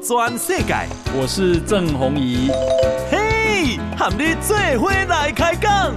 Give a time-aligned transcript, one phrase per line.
[0.00, 0.74] 转世界，
[1.18, 2.50] 我是郑弘仪。
[3.10, 5.94] 嘿，和你做伙来开讲。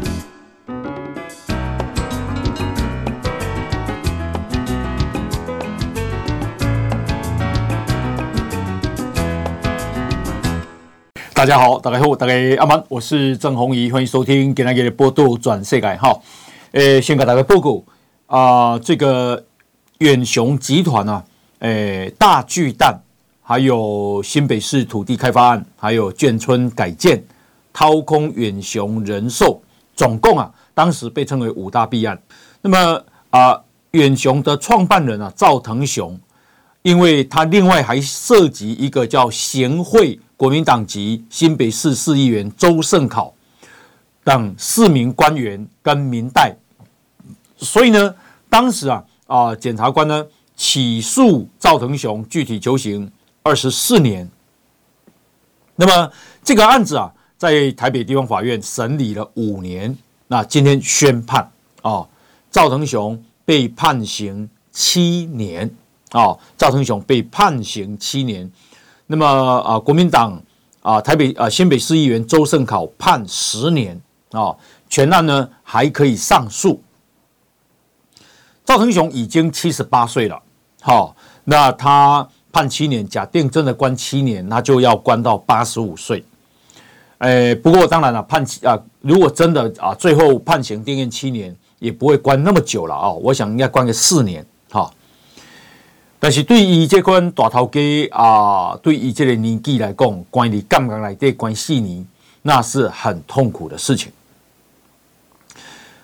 [11.34, 15.96] 大家好，大家好，大家阿曼，我是郑弘仪，欢迎收听今天的报道全世界。
[15.96, 16.20] 哈，
[16.72, 17.84] 诶，先给大家报告
[18.28, 19.46] 啊，这个
[20.00, 21.24] 远雄集团啊，
[21.60, 23.04] 诶，大巨蛋。
[23.50, 27.20] 还有新北市土地开发案，还有眷村改建、
[27.74, 29.60] 掏空远雄人寿，
[29.96, 32.16] 总共啊，当时被称为五大弊案。
[32.62, 33.60] 那么啊，
[33.90, 36.16] 远雄的创办人啊，赵腾雄，
[36.84, 43.34] 因为他另外还涉及一个叫贤惠国民党籍新北市市议员周胜考
[44.24, 46.56] 等四名官员跟民代，
[47.58, 48.14] 所以呢，
[48.48, 50.24] 当时啊啊，检察官呢
[50.56, 53.12] 起诉赵腾雄，具体求刑。
[53.50, 54.30] 二十四年，
[55.76, 56.12] 那么
[56.44, 59.98] 这个案子啊，在台北地方法院审理了五年，
[60.28, 62.08] 那今天宣判啊，
[62.52, 65.68] 赵腾雄被判刑七年
[66.12, 68.52] 啊，赵腾雄被判刑七年，
[69.08, 70.40] 那么啊，国民党
[70.84, 74.56] 啊，台北啊，新北市议员周胜考判十年啊，
[74.88, 76.80] 全案呢还可以上诉。
[78.64, 80.40] 赵腾雄已经七十八岁了，
[80.82, 82.30] 好，那他。
[82.52, 86.24] 判七年，假定真的关七年，那就要关到八十五岁。
[87.20, 93.12] 哎，不过当然了，判期啊，如果真的啊，最后判刑定谳七年，也不会关那么久了啊。
[93.12, 94.90] 我想应该关个四年哈。
[96.18, 97.80] 但是对于这款大头家
[98.12, 102.08] 啊，对于这个年纪来讲，关于刚刚来的关四年，
[102.42, 104.12] 那是很痛苦的事情。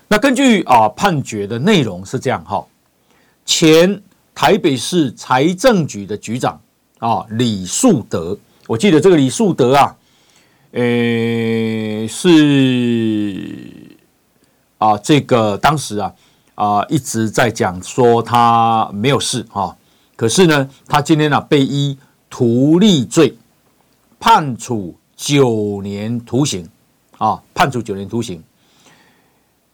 [0.07, 2.63] 那根据啊判决的内容是这样哈，
[3.45, 4.01] 前。
[4.35, 6.59] 台北市财政局的局长
[6.99, 9.95] 啊，李树德，我记得这个李树德啊，
[10.73, 12.35] 诶，是
[14.77, 16.13] 啊，这个当时啊
[16.55, 19.73] 啊一直在讲说他没有事啊，
[20.17, 21.97] 可是呢，他今天呢被依
[22.29, 23.37] 图利罪
[24.19, 26.69] 判处九年徒刑
[27.17, 28.43] 啊，判处九年徒刑，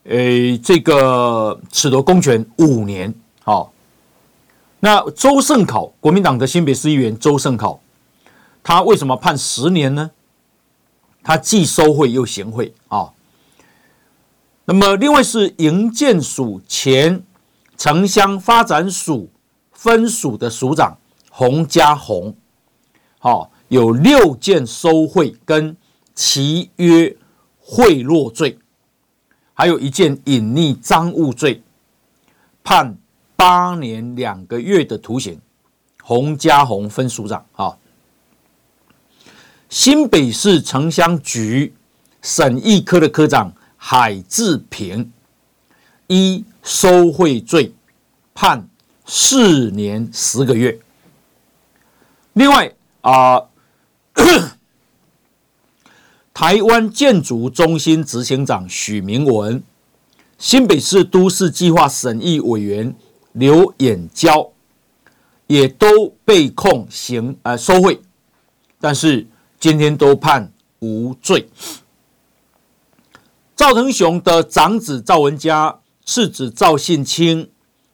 [0.04, 3.12] 诶，这个褫夺公权五年，
[3.44, 3.74] 好。
[4.84, 7.80] 那周胜考，国民党的新北市议员周胜考，
[8.64, 10.10] 他为什么判十年呢？
[11.22, 13.12] 他既收贿又行贿啊。
[14.66, 17.24] 那么，另外是营建署前
[17.78, 19.30] 城乡发展署
[19.72, 20.98] 分署的署长
[21.30, 22.36] 洪家宏，
[23.20, 25.78] 好，有六件收贿跟
[26.16, 27.16] 契约
[27.60, 28.58] 贿赂罪，
[29.54, 31.62] 还有一件隐匿赃物罪，
[32.64, 32.98] 判。
[33.42, 35.42] 八年两个月的徒刑，
[36.04, 37.76] 洪嘉宏分署长啊。
[39.68, 41.74] 新北市城乡局
[42.22, 45.12] 审议科的科长海志平
[46.06, 47.74] 依收贿罪
[48.36, 48.70] 判
[49.08, 50.80] 四年十个月。
[52.34, 53.42] 另外啊，
[56.32, 59.64] 台湾建筑中心执行长许明文，
[60.38, 62.96] 新北市都市计划审议委员。
[63.34, 64.52] 刘眼娇
[65.48, 68.02] 也都被控行呃收贿，
[68.80, 69.28] 但是
[69.60, 71.50] 今天都判无罪。
[73.56, 77.50] 赵腾雄的长子赵文佳、次子赵信清、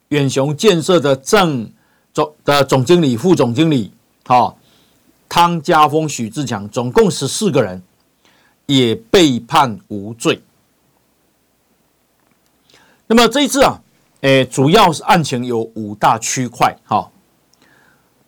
[0.08, 1.72] 远雄建设的正
[2.12, 3.92] 总的总经理、副总经理，
[4.24, 4.58] 好，
[5.28, 7.82] 汤家峰、许志强，总共十四个人
[8.66, 10.42] 也被判无罪。
[13.06, 13.80] 那么这一次啊。
[14.20, 16.76] 诶，主要是案情有五大区块。
[16.84, 17.10] 哈，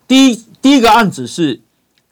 [0.07, 1.61] 第一第一个案子是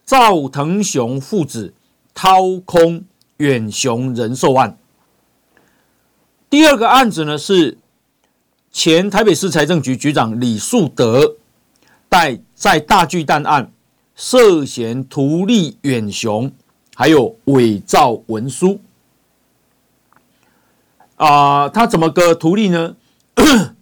[0.05, 1.75] 赵腾雄父子
[2.12, 3.05] 掏空
[3.37, 4.77] 远雄人寿案。
[6.50, 7.78] 第二个案子呢是
[8.72, 11.36] 前台北市财政局局长李树德
[12.09, 13.71] 带在大巨蛋案
[14.16, 16.51] 涉嫌图利远雄，
[16.97, 18.81] 还有伪造文书。
[21.16, 22.97] 啊、他怎么个图利呢？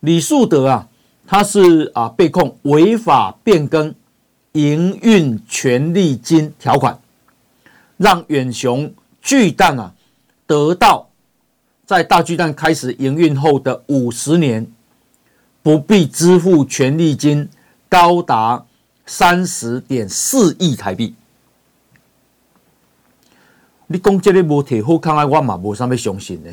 [0.00, 0.88] 李树德啊，
[1.26, 3.94] 他是啊被控违法变更
[4.52, 7.00] 营运权利金条款，
[7.96, 9.94] 让远雄巨蛋啊
[10.46, 11.08] 得到
[11.84, 14.66] 在大巨蛋开始营运后的五十年
[15.62, 17.48] 不必支付权利金，
[17.88, 18.64] 高达
[19.06, 21.14] 三十点四亿台币。
[23.86, 26.50] 你讲这个无铁好看啊，我嘛无啥物相信呢。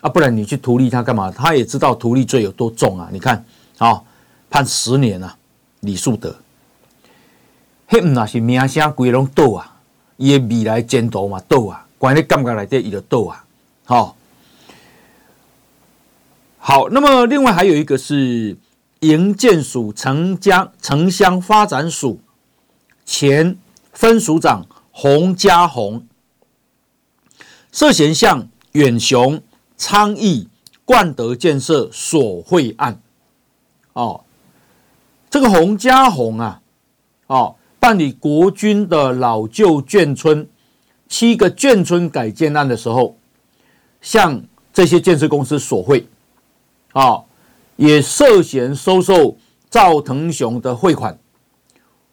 [0.00, 1.30] 啊，不然你去图利他干嘛？
[1.30, 3.08] 他也知道图利罪有多重啊！
[3.12, 3.44] 你看，
[3.78, 4.02] 啊，
[4.48, 5.36] 判十年啊，
[5.80, 6.34] 李树德
[7.88, 9.76] 迄毋那是名声规拢倒啊，
[10.16, 13.44] 伊的未来前途嘛倒啊，关于感觉内底伊就倒啊，
[13.84, 14.16] 好，
[16.58, 18.56] 好，那么另外还有一个是
[19.00, 22.20] 营建署城江城乡发展署
[23.04, 23.58] 前
[23.92, 26.06] 分署长洪嘉宏
[27.70, 29.42] 涉嫌向远雄
[29.80, 30.46] 昌邑
[30.84, 33.00] 冠德建设索贿案，
[33.94, 34.22] 哦。
[35.30, 36.60] 这个洪家宏啊，
[37.28, 40.46] 哦，办理国军的老旧眷村
[41.08, 43.16] 七个眷村改建案的时候，
[44.02, 44.42] 向
[44.72, 46.06] 这些建设公司索贿，
[46.92, 47.24] 啊、哦，
[47.76, 49.38] 也涉嫌收受
[49.70, 51.18] 赵腾雄的汇款，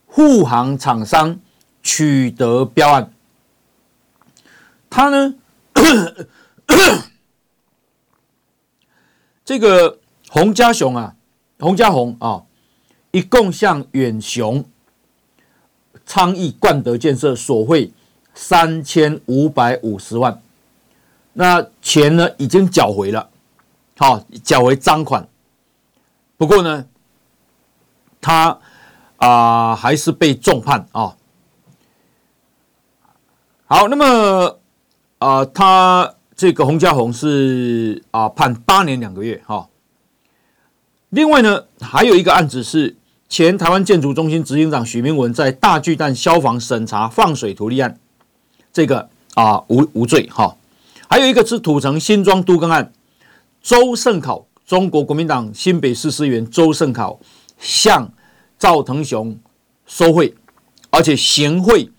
[0.06, 1.38] 护航厂商
[1.84, 3.12] 取得标案。
[4.90, 5.36] 他呢，
[9.48, 9.98] 这个
[10.30, 11.16] 洪家雄啊，
[11.58, 12.44] 洪家宏啊。
[13.12, 14.66] 一共向远雄
[16.06, 17.92] 昌邑冠德建设索贿
[18.36, 20.42] 三千五百五十万，
[21.32, 23.30] 那钱呢已经缴回了，
[23.98, 25.26] 好，缴回赃款。
[26.36, 26.86] 不过呢，
[28.20, 28.60] 他
[29.16, 31.16] 啊还是被重判啊。
[33.66, 34.60] 好，那么
[35.20, 39.68] 啊，他这个洪嘉宏是啊判八年两个月哈。
[41.10, 42.96] 另外呢，还有一个案子是。
[43.30, 48.00] 前台湾建筑中心执行长许明文在大巨蛋消防审查放水图利案，
[48.72, 50.56] 这个啊无无罪哈。
[51.10, 52.94] 还有一个是土城新庄都更案，
[53.62, 57.20] 周胜考中国国民党新北市市议员周胜考
[57.60, 58.10] 向
[58.58, 59.38] 赵腾雄
[59.86, 60.34] 收贿，
[60.90, 61.92] 而且行贿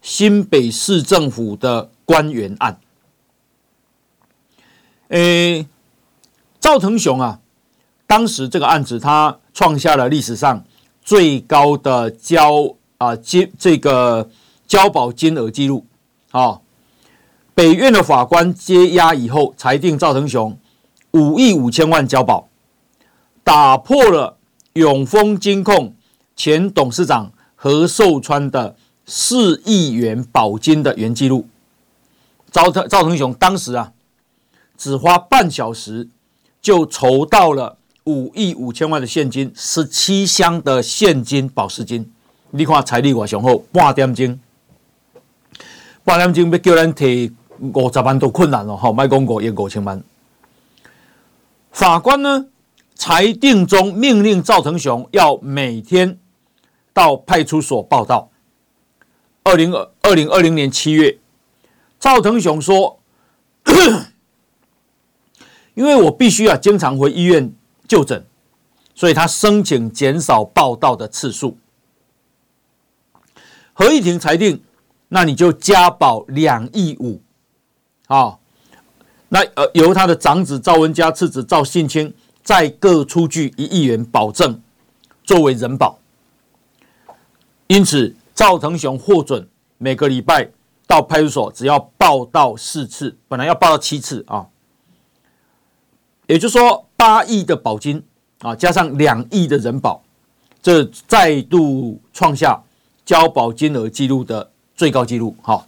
[0.00, 2.78] 新北市政府的官员案。
[5.08, 5.66] 诶，
[6.60, 7.40] 赵腾雄啊，
[8.06, 10.64] 当时这个案子他创下了历史上。
[11.06, 14.28] 最高的交啊金这个
[14.66, 15.86] 交保金额记录，
[16.32, 16.60] 啊，
[17.54, 20.58] 北院的法官接押以后，裁定赵腾雄
[21.12, 22.48] 五亿五千万交保，
[23.44, 24.36] 打破了
[24.72, 25.94] 永丰金控
[26.34, 28.74] 前董事长何寿川的
[29.04, 31.46] 四亿元保金的原记录。
[32.50, 33.92] 赵腾赵腾雄当时啊，
[34.76, 36.08] 只花半小时
[36.60, 37.78] 就筹到了。
[38.08, 42.08] 五亿五千万的现金，十七箱的现金保释金，
[42.52, 44.38] 你看财力我雄厚，半点钟，
[46.04, 50.00] 半点钟要叫人提五十万都困难了哈，卖公过也五千万。
[51.72, 52.46] 法官呢，
[52.94, 56.16] 裁定中命令赵腾雄要每天
[56.92, 58.30] 到派出所报到。
[59.42, 61.18] 二零二二零二零年七月，
[61.98, 63.00] 赵腾雄说，
[65.76, 67.54] 因为我必须要经常回医院。
[67.88, 68.26] 就诊，
[68.96, 71.56] 所以他申请减少报到的次数。
[73.72, 74.60] 合议庭裁定，
[75.06, 77.22] 那你就加保两亿五，
[78.08, 78.38] 啊，
[79.28, 82.12] 那呃由他的长子赵文佳、次子赵信清
[82.42, 84.60] 再各出具一亿元保证，
[85.22, 86.00] 作为人保。
[87.68, 89.48] 因此，赵腾雄获准
[89.78, 90.50] 每个礼拜
[90.88, 94.48] 到派出所只要报到四次，本来要报到七次啊。
[96.26, 98.02] 也就是说，八亿的保金
[98.40, 100.02] 啊，加上两亿的人保，
[100.60, 102.60] 这再度创下
[103.04, 105.36] 交保金额记录的最高纪录。
[105.42, 105.64] 哈，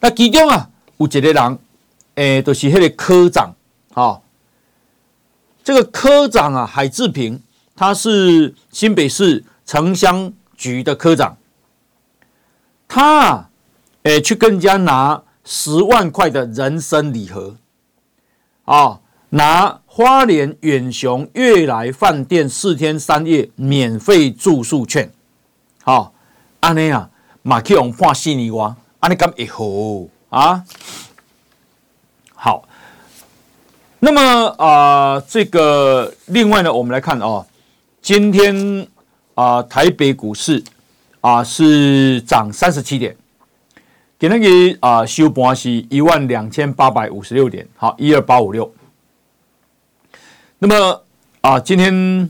[0.00, 1.58] 那其中啊，有一个人，
[2.14, 3.54] 诶、欸，就是那个科长。
[3.92, 4.22] 哈，
[5.62, 7.42] 这个科长啊，海志平，
[7.76, 11.36] 他是新北市城乡局的科长，
[12.86, 13.50] 他啊，
[14.04, 17.56] 诶、去跟人家拿十万块的人生礼盒。
[18.68, 25.10] 啊，拿花莲远雄悦来饭店四天三夜免费住宿券，
[25.82, 26.12] 好，
[26.60, 27.08] 安尼啊，
[27.40, 30.06] 马克龙判四年哇，安尼咁一好？
[30.28, 30.62] 啊，
[32.34, 32.68] 好，
[34.00, 34.20] 那么
[34.58, 37.46] 啊、这个另外呢，我们来看哦，
[38.02, 38.86] 今天
[39.34, 40.62] 啊、台北股市
[41.22, 43.16] 啊、是涨三十七点。
[44.18, 48.74] 给那个啊，收盘是一万两千八百五十六点，好，一二八五六。
[50.58, 51.04] 那么
[51.40, 52.28] 啊，今天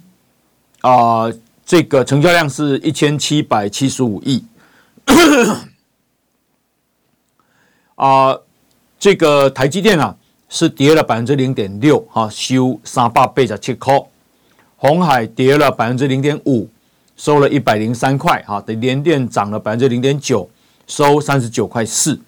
[0.83, 1.33] 啊，
[1.65, 4.45] 这个成交量是一千七百七十五亿。
[7.97, 8.39] 啊，
[8.99, 10.15] 这个台积电啊，
[10.51, 13.99] 是跌了百分之零点六，哈，收三百八十七块。
[14.77, 16.69] 红海跌了百分之零点五，
[17.17, 20.51] 收了一百零三块，哈，的联电涨了百分之零点九。
[20.89, 22.19] 收三十九块四，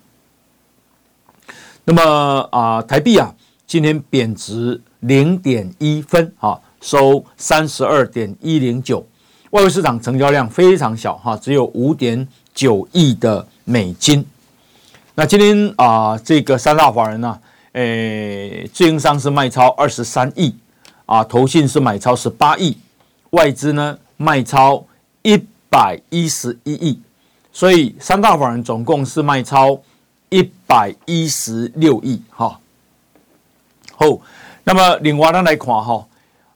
[1.84, 3.34] 那么啊、台币啊，
[3.66, 9.04] 今天贬值零点一分啊，收三十二点一零九，
[9.50, 14.24] 外汇市场成交量非常小哈，只有五点九亿的美金。
[15.14, 17.40] 那今天啊、这个三大法人呢，
[17.72, 20.54] 诶，自营商是卖超二十三亿，
[21.06, 22.76] 啊，投信是买超十八亿，
[23.30, 24.84] 外资呢卖超
[25.22, 27.00] 一百一十一亿，
[27.52, 29.80] 所以三大法人总共是卖超
[30.28, 32.58] 一百一十六亿哈。
[33.96, 34.06] 好，
[34.64, 36.06] 那么另外呢来看哈。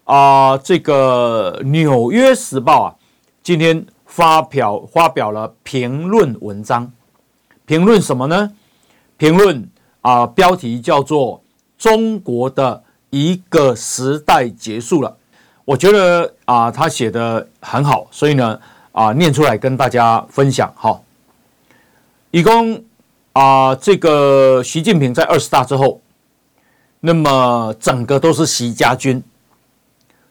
[0.05, 2.95] 啊、这个《纽约时报》啊，
[3.43, 6.93] 今天发表发表了评论文章，
[7.65, 8.53] 评论什么呢？
[9.17, 9.67] 评论
[10.03, 11.43] 啊、标题叫做
[11.79, 15.17] “中国的一个时代结束了”。
[15.65, 18.61] 我觉得啊、他写的很好，所以呢
[18.95, 21.01] 啊、念出来跟大家分享哈。
[22.31, 22.85] 一共
[23.33, 26.01] 啊，这个习近平在二十大之后，
[27.01, 29.21] 那么整个都是习家军。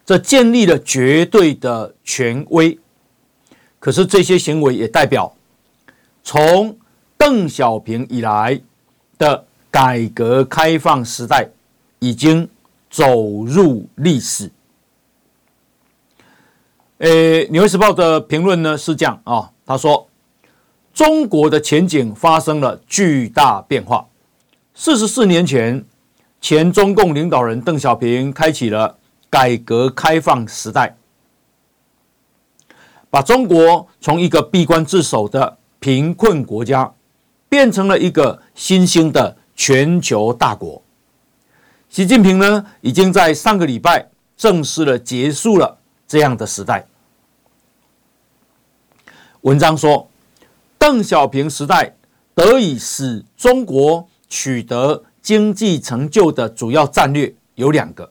[0.05, 2.79] 这建立了绝对的权威，
[3.79, 5.36] 可是这些行为也代表，
[6.24, 6.77] 从
[7.17, 8.62] 邓小平以来
[9.17, 11.50] 的改革开放时代
[12.00, 12.48] 已经
[12.89, 14.50] 走入历史。
[17.03, 17.10] 呃，
[17.50, 20.07] 《纽约时报》的评论呢是这样啊，他说
[20.95, 24.07] ：“中国的前景发生了巨大变化。
[24.74, 25.83] 四十四年前，
[26.39, 28.98] 前中共领导人邓小平开启了。”
[29.29, 30.95] 改革开放时代，
[33.10, 36.93] 把中国从一个闭关自守的贫困国家，
[37.50, 40.83] 变成了一个新兴的全球大国。
[41.89, 44.07] 习近平呢，已经在上个礼拜
[44.38, 46.86] 正式的结束了这样的时代。
[49.43, 50.09] 文章说，
[50.77, 51.93] 邓小平时代
[52.33, 58.09] 得以使中国取得经济成就的主要战略有两个。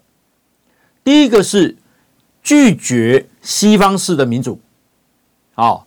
[1.02, 1.74] 第一个是
[2.42, 4.60] 拒绝西方式的民主，
[5.54, 5.80] 啊，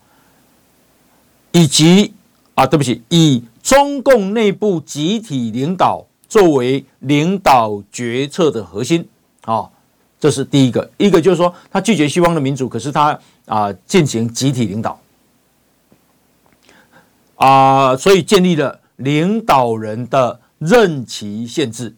[1.51, 2.15] 以及
[2.55, 9.07] 啊，对不起，以中共内部集体领导作为领导决策的核心，
[9.41, 9.69] 啊，
[10.19, 10.89] 这是第一个。
[10.97, 14.99] 一个就是说，他拒绝西方的民主，可是他啊进行集体领导，
[17.36, 21.96] 啊，所以建立了领导人的任期限制。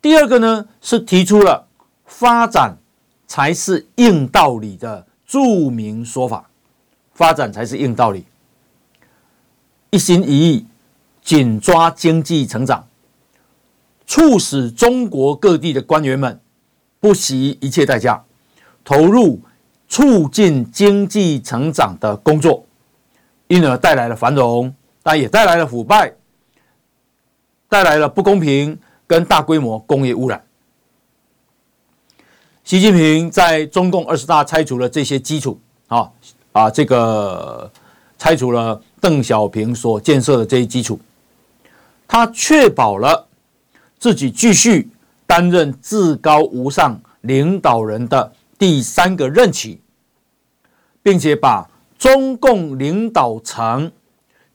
[0.00, 1.66] 第二个呢，是提出了
[2.04, 2.78] 发展
[3.26, 6.48] 才是硬道理的著名说法，
[7.12, 8.24] 发展才是硬道理，
[9.90, 10.66] 一心一意
[11.22, 12.86] 紧抓经济成长，
[14.06, 16.40] 促使中国各地的官员们
[17.00, 18.24] 不惜一切代价
[18.84, 19.40] 投入
[19.88, 22.64] 促进经济成长的工作，
[23.48, 26.14] 因而带来了繁荣，但也带来了腐败，
[27.68, 28.78] 带来了不公平。
[29.08, 30.44] 跟大规模工业污染，
[32.62, 36.12] 习近平在中共二十大拆除了这些基础啊
[36.52, 37.72] 啊，这个
[38.18, 41.00] 拆除了邓小平所建设的这些基础，
[42.06, 43.26] 他确保了
[43.98, 44.90] 自己继续
[45.24, 49.80] 担任至高无上领导人的第三个任期，
[51.02, 51.66] 并且把
[51.98, 53.90] 中共领导层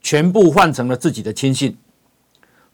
[0.01, 1.77] 全部换成了自己的亲信，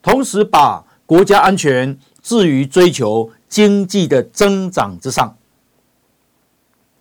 [0.01, 0.85] 同时把。
[1.09, 5.35] 国家安全置于追求经济的增长之上。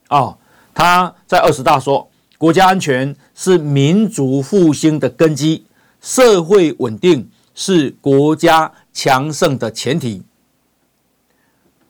[0.09, 0.39] 哦，
[0.73, 2.09] 他在二十大说，
[2.39, 5.67] 国家安全是民族复兴的根基，
[6.01, 10.23] 社会稳定是国家强盛的前提。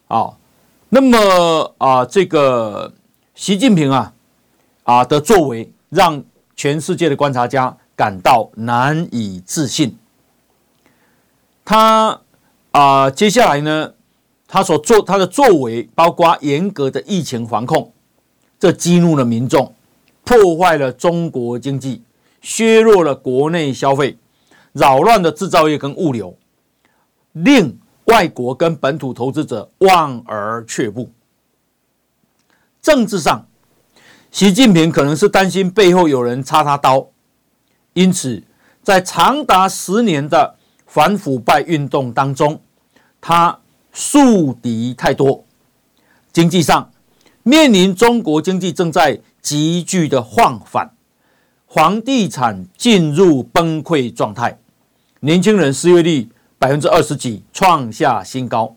[0.09, 0.35] 哦，
[0.89, 2.93] 那么啊，这个
[3.37, 4.13] 习近平啊
[4.89, 6.25] 啊的作为，让
[6.57, 9.99] 全世界的观察家感到难以置信。
[11.63, 12.23] 他
[12.71, 13.93] 啊、接下来呢，
[14.47, 17.93] 他所做他的作为，包括严格的疫情防控，
[18.59, 19.75] 这激怒了民众，
[20.25, 22.03] 破坏了中国经济，
[22.41, 24.17] 削弱了国内消费，
[24.73, 26.35] 扰乱了制造业跟物流，
[27.33, 31.11] 令外国跟本土投资者望而却步。
[32.81, 33.47] 政治上，
[34.39, 37.09] 习近平可能是担心背后有人插他刀，
[37.95, 38.45] 因此
[38.85, 40.55] 在长达十年的
[40.87, 42.61] 反腐败运动当中，
[43.21, 43.59] 他
[43.93, 45.45] 树敌太多。
[46.33, 46.93] 经济上，
[47.43, 50.93] 面临中国经济正在急剧的放缓，
[51.67, 54.61] 房地产进入崩溃状态，
[55.19, 56.29] 年轻人失业率
[56.61, 58.77] 百分之二十几，创下新高。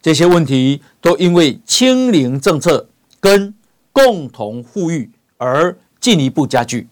[0.00, 2.88] 这些问题都因为清零政策
[3.20, 3.54] 跟
[3.92, 6.88] 共同富裕而进一步加剧。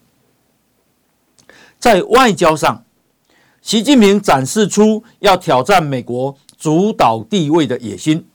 [1.79, 2.83] 在外交上，
[3.61, 8.27] 习近平展示出要挑战美国主导地位的野心，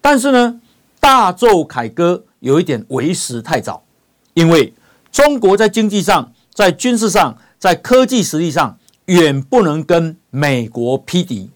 [0.00, 0.60] 但是呢，
[1.00, 3.82] 大奏凯歌有一点为时太早，
[4.34, 4.72] 因为
[5.10, 11.50] 中国在经济上、在军事上、在科技实力上远不能跟美国匹敌。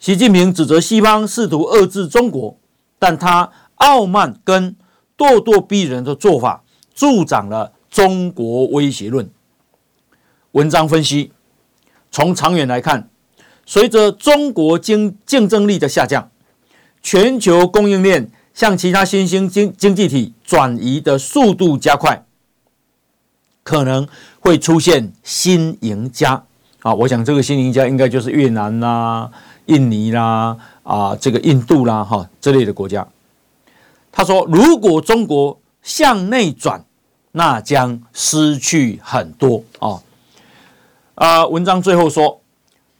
[0.00, 2.58] 习近平指责西方试图遏制中国，
[2.98, 4.74] 但他傲慢跟
[5.20, 9.28] 咄咄逼人的做法助长了中国威胁论。
[10.52, 11.32] 文章分析，
[12.10, 13.10] 从长远来看，
[13.66, 16.30] 随着中国经竞争力的下降，
[17.02, 22.24] 全球供应链向其他新兴经经济体转移的速度加快，
[23.62, 24.08] 可能
[24.40, 26.44] 会出现新赢家
[26.80, 26.94] 啊！
[26.94, 29.30] 我想这个新赢家应该就是越南啦、
[29.66, 33.06] 印尼啦、啊这个印度啦哈这类的国家。
[34.12, 36.84] 他说，如果中国向内转，
[37.32, 40.02] 那将失去很多啊。
[41.14, 42.40] 啊，文章最后说，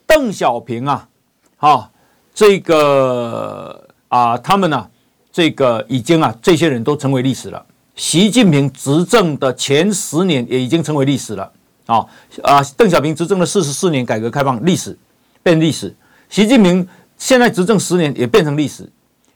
[0.07, 1.09] 邓小平啊，
[1.57, 1.90] 啊，
[2.35, 4.88] 这个啊，他们呢、
[5.33, 7.64] 这个已经啊，这些人都成为历史了。
[7.97, 11.52] 习近平执政的前十年也已经成为历史了。
[11.87, 12.07] 啊
[12.43, 14.97] 啊，邓小平执政了四十四年，改革开放历史
[15.43, 15.95] 变历史。
[16.29, 16.87] 习近平
[17.19, 18.88] 现在执政十年也变成历史，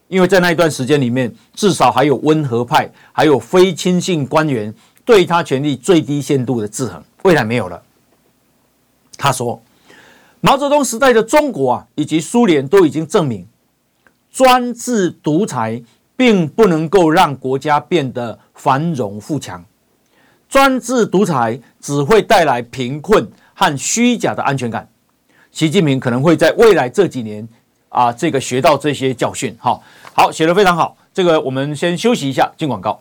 [0.09, 4.73] 因为在那一段时间里面，至少还有温和派，还有非亲信官员
[5.05, 7.83] 对他权力最低限度的制衡，未来没有了。
[9.17, 9.61] 他说
[10.41, 13.47] ：“毛泽东时代的中国啊，以及苏联都已经证明，
[14.31, 15.83] 专制独裁
[16.17, 19.65] 并不能够让国家变得繁荣富强，
[20.49, 24.89] 专制独裁只会带来贫困和虚假的安全感。
[25.51, 27.49] 习近平可能会在未来这几年
[27.95, 29.57] 啊，这个学到这些教训。
[29.61, 29.81] 好，
[30.13, 30.97] 好，写的非常好。
[31.15, 33.01] 这个我们先休息一下，进广告。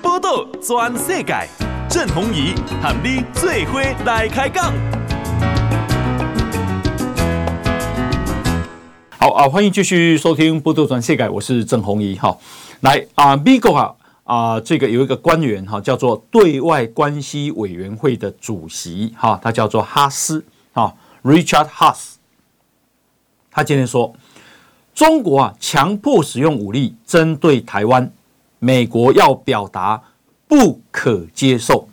[0.00, 1.34] 报道全世界。”
[1.90, 4.72] 郑弘仪喊你最伙来开讲。
[9.18, 12.16] 好啊，欢迎继续收听《波道全世界》，我是郑弘仪。
[12.16, 12.36] 哈，
[12.80, 20.46] 来啊，美国啊啊，这个有一个官员哈，叫做对外关系委员会的主席哈，他叫做哈斯哈
[21.24, 22.12] ，Richard Haas，。
[23.50, 24.14] 他今天说，
[24.94, 28.12] 中国啊强迫使用武力针对台湾，
[28.60, 30.00] 美国要表达。
[30.46, 31.88] 不可接受，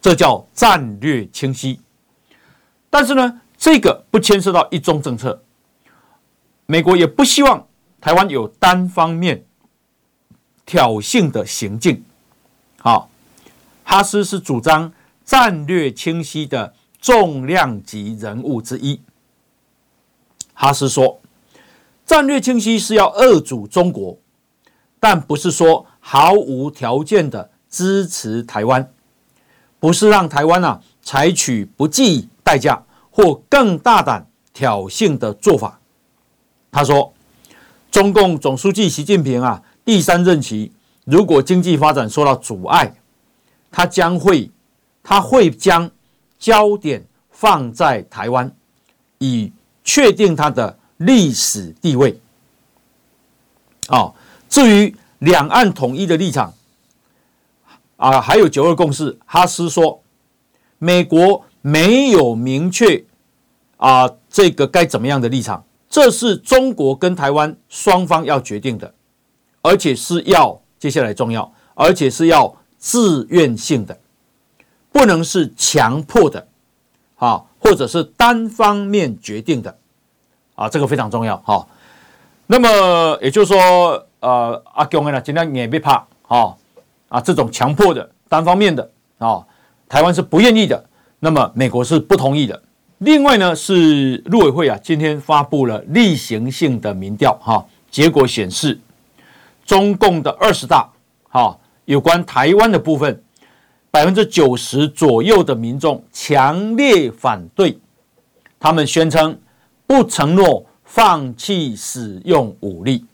[0.00, 1.80] 这叫战略清晰。
[2.90, 5.42] 但是呢，这个不牵涉到一中政策，
[6.66, 7.66] 美国也不希望
[7.98, 9.44] 台湾有单方面
[10.66, 12.04] 挑衅的行径。
[12.78, 13.10] 好，
[13.82, 14.92] 哈斯是主张
[15.24, 19.00] 战略清晰的重量级人物之一。
[20.54, 21.20] 哈斯说，
[22.04, 24.18] 战略清晰是要遏阻中国，
[24.98, 25.86] 但不是说。
[26.00, 28.90] 毫无条件的支持台湾，
[29.78, 35.78] 不是让台湾啊采取不计代价或更大胆挑衅的做法。
[36.70, 37.12] 他说，
[37.90, 40.72] 中共总书记习近平啊第三任期
[41.04, 42.94] 如果经济发展受到阻碍，
[43.70, 44.50] 他将会
[45.02, 45.90] 他会将
[46.38, 48.54] 焦点放在台湾，
[49.18, 49.52] 以
[49.84, 52.20] 确定它的历史地位。
[53.88, 54.14] 哦，
[54.48, 54.94] 至于。
[55.20, 56.54] 两岸统一的立场
[57.96, 59.18] 啊，还有九二共识。
[59.26, 60.00] 哈斯说，
[60.78, 63.04] 美国没有明确
[63.78, 68.94] 啊，这个该怎么样的立场，这是中国跟台湾双方要决定的，
[69.60, 73.98] 而且是要接下来重要，而且是要自愿性的，
[74.92, 76.46] 不能是强迫的，
[77.16, 79.76] 啊，或者是单方面决定的，
[80.54, 81.66] 啊，这个非常重要，哈。
[82.46, 84.04] 那么也就是说。
[84.20, 86.52] 呃，阿强的呢，尽量也别怕，啊，
[87.08, 89.46] 啊，这种强迫的、单方面的，啊、
[89.88, 90.84] 台湾是不愿意的，
[91.20, 92.60] 那么美国是不同意的。
[92.98, 98.80] 另外呢，是陆委会啊，今天发布了例行性的民调，哈、结果显示，
[99.64, 100.90] 中共的二十大，
[101.28, 103.22] 哈、有关台湾的部分，
[103.98, 107.76] 百分之九十左右的民众强烈反对，
[108.60, 109.36] 他们宣称
[109.88, 113.04] 不承诺放弃使用武力。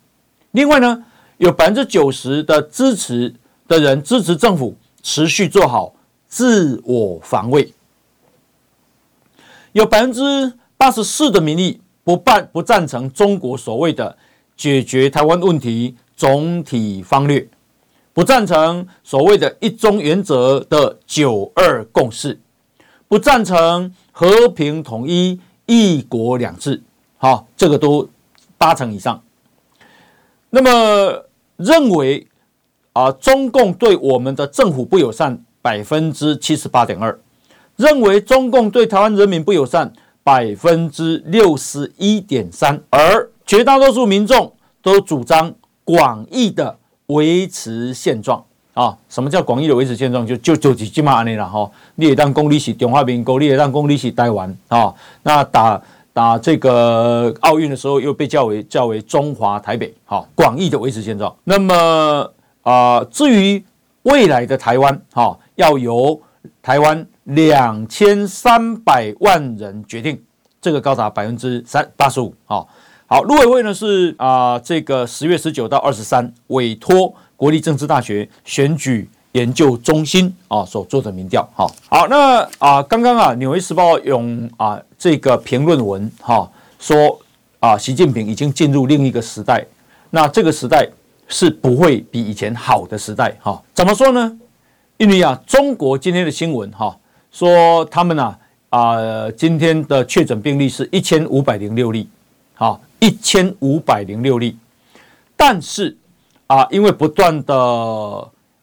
[0.51, 1.03] 另外呢，
[1.39, 3.35] 有百分之九十的支持
[3.67, 5.95] 的人支持政府持续做好
[6.29, 7.73] 自我防卫，
[9.73, 14.19] 有百分之八十四的民意不办不赞成中国所谓的
[14.55, 17.49] 解决台湾问题总体方略，
[18.15, 22.41] 不赞成所谓的一中原则的九二共识，
[23.09, 26.81] 不赞成和平统一一国两制，
[27.19, 28.09] 好，这个都
[28.57, 29.21] 八成以上。
[30.51, 31.25] 那么
[31.57, 32.29] 认为
[32.93, 37.19] 啊，中共对我们的政府不友善，百分之七十八点二；
[37.75, 48.97] 认为中共对台湾人民不友善，百分之六十一点三，而绝大多数民众都主张广义的维持现状啊。
[49.09, 50.27] 什么叫广义的维持现状？
[50.27, 51.71] 就就就几句嘛安尼啦哈。
[51.95, 54.95] 你也当公里是中华民国，你也当公里是台湾啊。
[55.23, 55.81] 那打
[56.13, 61.35] 打这个奥运的时候，又被叫为叫为中华台北，好，广义的维持现状。
[61.45, 62.31] 那么
[62.63, 63.65] 啊，至于
[64.03, 66.21] 未来的台湾，哈，要由
[66.63, 67.07] 台湾。
[67.29, 70.23] 两千三百万人决定，
[70.61, 72.35] 这个高达百分之三八十五。
[72.45, 72.69] 好，
[73.15, 81.49] 好，陆委会呢是啊、呃，这个十月十九到二十三委托国立政治大学选举研究中心啊所做的民调。
[81.55, 86.51] 好，好，那啊、刚刚啊，《纽约时报》用啊这个评论文哈
[86.81, 87.17] 说
[87.61, 89.65] 啊，习近平已经进入另一个时代，
[90.11, 90.85] 那这个时代
[91.29, 93.33] 是不会比以前好的时代。
[93.41, 94.37] 哈，怎么说呢？
[94.97, 96.97] 因为啊，中国今天的新闻哈。
[97.31, 98.35] 说他们呢
[98.71, 102.09] 啊，今天的确诊病例是一千五百零六例，
[102.55, 104.57] 好，一千五百零六例，
[105.37, 105.95] 但是
[106.47, 107.55] 啊，因为不断的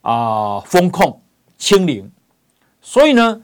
[0.02, 1.22] 啊风控
[1.60, 2.12] 清零，
[2.82, 3.40] 所以呢，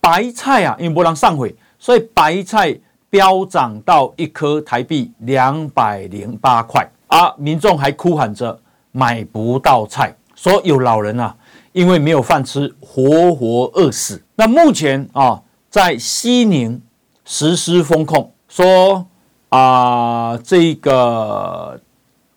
[0.00, 2.78] 白菜啊，因为不让上回，所以白菜
[3.10, 8.60] 飙涨到一颗台币两百零八块啊，民众还哭喊着
[8.92, 11.34] 买不到菜，说有老人啊。
[11.72, 14.22] 因为没有饭吃，活活饿死。
[14.36, 16.80] 那目前啊，在西宁
[17.24, 19.04] 实施风控，说
[19.54, 21.80] 啊，这个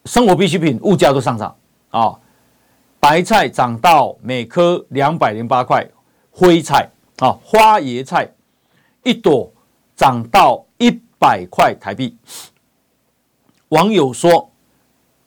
[0.06, 1.56] 生活必需品物价都上涨
[1.90, 2.14] 啊，
[3.00, 5.84] 白菜涨到每颗两百零八块，
[6.30, 8.30] 灰菜啊，花椰菜
[9.04, 9.52] 一朵
[9.96, 12.16] 涨到一百块台币。
[13.70, 14.52] 网友说，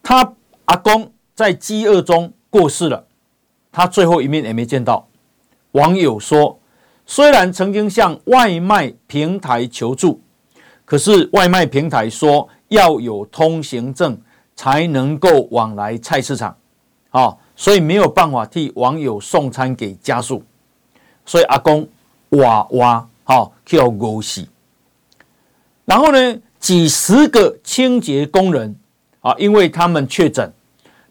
[0.00, 0.34] 他
[0.66, 3.04] 阿公在饥饿中过世了。
[3.72, 5.08] 他最后一面也没见到。
[5.72, 6.60] 网友说，
[7.04, 10.22] 虽然曾经向外卖平台求助，
[10.90, 14.20] 可是外卖平台说要有通行证
[14.56, 16.56] 才能够往来菜市场，
[17.10, 20.42] 啊，所以没有办法替网友送餐给家属。
[21.24, 21.88] 所以阿公
[22.30, 24.44] 哇哇，好叫饿死。
[25.84, 28.74] 然后呢，几十个清洁工人
[29.20, 30.52] 啊，因为他们确诊，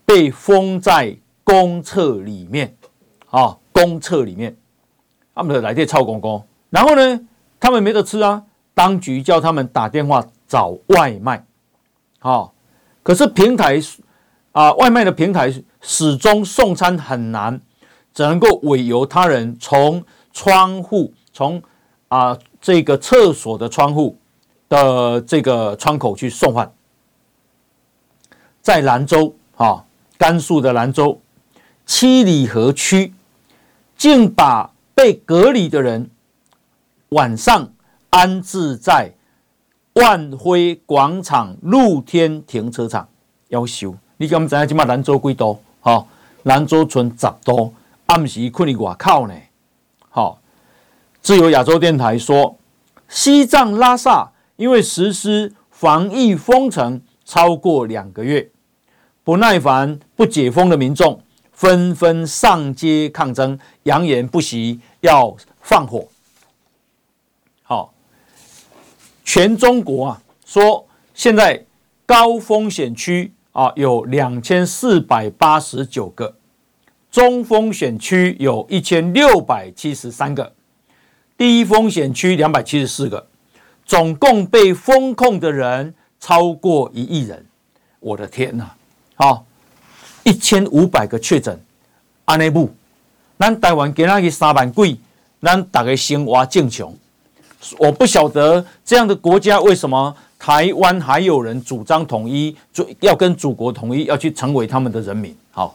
[0.04, 1.16] 被封在。
[1.42, 2.76] 公厕里面，
[3.32, 4.56] 啊，公厕里面，
[5.34, 7.22] 他们来这臭公公，然后呢，
[7.60, 8.44] 他们没得吃啊，
[8.80, 11.46] 当局叫他们打电话找外卖，
[12.20, 12.54] 好，
[13.04, 13.78] 可是平台
[14.54, 17.60] 啊，外卖的平台始终送餐很难，
[18.14, 21.62] 只能够委由他人从窗户，从
[22.08, 24.18] 啊这个厕所的窗户
[24.70, 26.72] 的这个窗口去送饭，
[28.62, 29.84] 在兰州啊，
[30.18, 31.20] 甘肃的兰州。
[31.86, 33.14] 七里河区
[33.98, 36.10] 竟把被隔离的人
[37.10, 37.74] 晚上
[38.10, 39.12] 安置在
[39.94, 43.08] 万辉广场露天停车场，
[43.50, 43.96] 要修。
[44.18, 45.60] 你敢知影今嘛兰州几度？
[45.82, 46.06] 哈，
[46.44, 47.74] 兰州村十多，
[48.06, 49.34] 暗时困在外口呢。
[50.10, 50.40] 好，
[51.22, 52.58] 自由亚洲电台说，
[53.08, 58.50] 西藏拉萨因为实施防疫封城超过两个月，
[59.24, 61.22] 不耐烦不解封的民众。
[61.52, 66.08] 纷纷上街抗争，扬言不惜要放火。
[67.64, 67.94] 好，
[69.32, 71.64] 全中国啊，说现在
[72.04, 76.36] 高风险区啊有两千四百八十九个，
[77.12, 80.52] 中风险区有一千六百七十三个，
[81.38, 83.28] 低风险区两百七十四个，
[83.86, 87.46] 总共被封控的人超过一亿人。
[88.00, 88.72] 我的天呐！
[89.14, 89.46] 好。
[90.24, 91.64] 一千五百个确诊，
[92.26, 92.74] 安内部，
[93.38, 95.00] 咱台湾给那个三万几，
[95.40, 96.92] 咱大家生活正常。
[97.78, 102.56] 我不晓得这样的国家为什么台湾还有人主张统一，
[103.02, 105.36] 要跟祖国统一，要去成为他们的人民。
[105.52, 105.74] 好，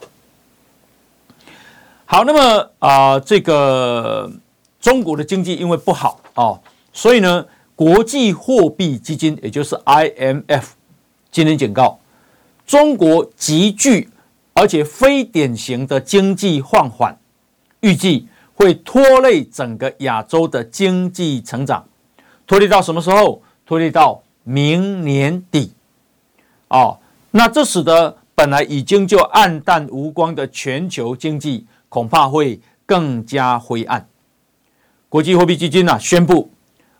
[2.05, 4.31] 好，那么啊、这个
[4.79, 6.59] 中国的经济因为不好啊、哦，
[6.91, 7.45] 所以呢，
[7.75, 10.63] 国际货币基金也就是 IMF
[11.31, 11.99] 今天警告
[12.65, 14.09] 中国急剧。
[14.57, 17.17] 而且非典型的经济放缓，
[17.81, 21.85] 预计会拖累整个亚洲的经济成长，
[22.47, 23.41] 拖累到什么时候？
[23.65, 25.73] 拖累到明年底。
[26.69, 26.97] 哦，
[27.31, 34.07] 那这使得本来已经就黯淡无光的全球经济，恐怕会更加灰暗。
[35.09, 36.51] 国际货币基金呢、啊、宣布，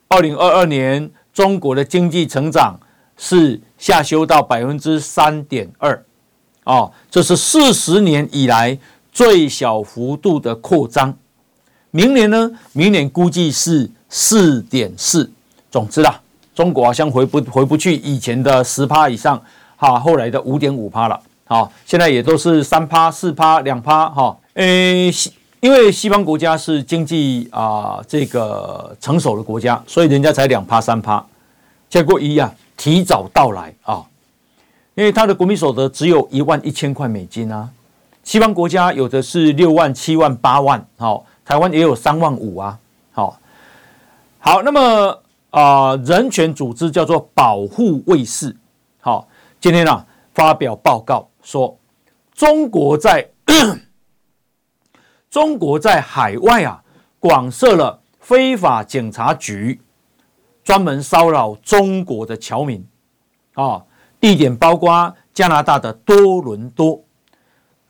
[0.07, 2.79] 二零二二年中国的经济成长
[3.15, 6.03] 是下修到百分之三点二。
[6.63, 8.77] 哦，这是四十年以来
[9.11, 11.17] 最小幅度的扩张。
[11.95, 12.51] 明年呢？
[12.73, 15.31] 明年估计是四点四，
[15.71, 16.19] 总之啦，
[16.53, 19.41] 中国好像回不回不去以前的十趴以上，
[19.77, 25.09] 哈，后来的五点五趴了，好，现在也都是三趴、四趴、两趴，哈，诶，
[25.61, 31.25] 因为西方国家是经济啊这个成熟的国家，所以人家才两趴、三趴，
[31.89, 34.03] 结果一样提早到来啊，
[34.95, 37.69] 因为他的国民所得只有一万一千块美金啊。
[38.25, 42.79] 西方国家有的是六万、七万、八万，好，台湾也有三万五啊，
[43.11, 43.39] 好，
[44.39, 48.53] 好，那么啊、人权组织叫做保护卫士，
[48.99, 49.27] 好，
[49.61, 51.77] 今天啊发表报告说，
[52.33, 53.29] 中国在
[55.29, 56.83] 中国在海外啊
[57.19, 59.79] 广设了非法警察局，
[60.63, 62.85] 专门骚扰中国的侨民，
[63.53, 63.83] 啊，
[64.19, 67.03] 地点包括加拿大的多伦多。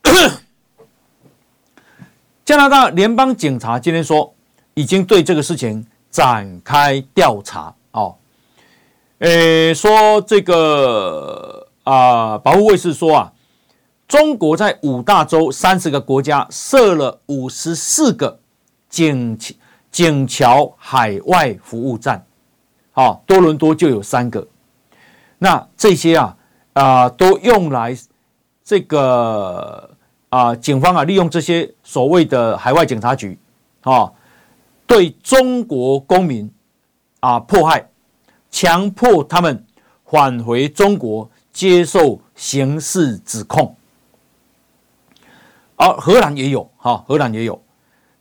[2.46, 4.36] 加拿大联邦警察今天说，
[4.76, 7.74] 已经对这个事情展开调查。
[7.90, 8.18] 哦，
[9.18, 13.34] 诶，说这个啊，保护卫士说啊，
[14.08, 18.38] 中国在五大洲三十个国家设了五十四个
[18.90, 19.36] 警
[19.90, 22.28] 警桥海外服务站，
[22.92, 24.48] 好，多伦多就有三个。
[25.40, 26.38] 那这些啊
[26.74, 27.98] 啊，都用来
[28.64, 29.90] 这个。
[30.36, 33.40] 啊，警方啊，利用这些所谓的海外警察局，
[33.84, 34.12] 啊，
[34.86, 36.52] 对中国公民
[37.22, 37.88] 啊迫害，
[38.52, 39.66] 强迫他们
[40.04, 43.78] 返回中国接受刑事指控。
[45.78, 47.64] 而荷兰也有，哈，荷兰也有。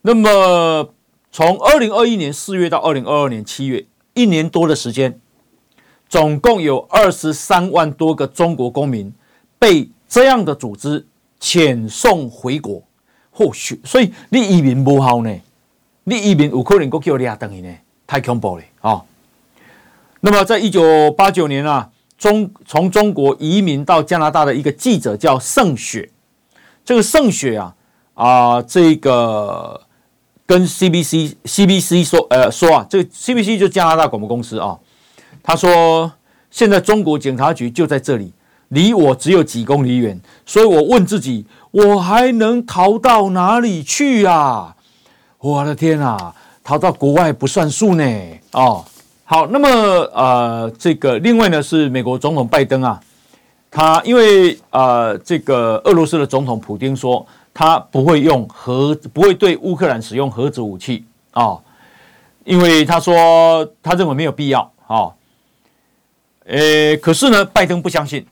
[0.02, 0.94] 那么，
[1.32, 5.20] 从二零二一年四月到二零二二年七月，一年多的时间，
[6.08, 9.12] 总共有二十三万多个中国公民
[9.58, 11.08] 被这样的组织。
[11.44, 12.82] 遣送回国，
[13.30, 15.30] 或许所以你移民不好呢？
[16.04, 17.68] 你移民有可能够叫你等于呢？
[18.06, 19.04] 太恐怖了啊、
[20.20, 26.08] 那么，在一九八九年啊，中从中国移民到加拿大的一个记者叫盛雪，
[26.82, 27.74] 这个盛雪啊
[28.14, 29.78] 啊、呃，这个
[30.46, 34.78] 跟 CBC CBC 说呃说啊，这个 CBC 就加拿大广播公司啊，
[35.42, 36.10] 他说
[36.50, 38.32] 现在中国警察局就在这里。
[38.68, 44.74] 离我只有几公里远，所以我问自己：我还能逃到哪里去啊？
[45.38, 48.04] 我的天啊，逃到国外不算数呢。
[48.52, 48.84] 哦，
[49.24, 49.68] 好，那么
[50.14, 53.00] 呃，这个另外呢是美国总统拜登啊，
[53.70, 61.62] 他因为呃这个俄罗斯的总统普丁说他不会用核，不会对乌克兰使用核子武器啊、哦，
[62.44, 65.12] 因为他说他认为没有必要啊。
[66.46, 68.26] 诶、哦，可是呢，拜登不相信。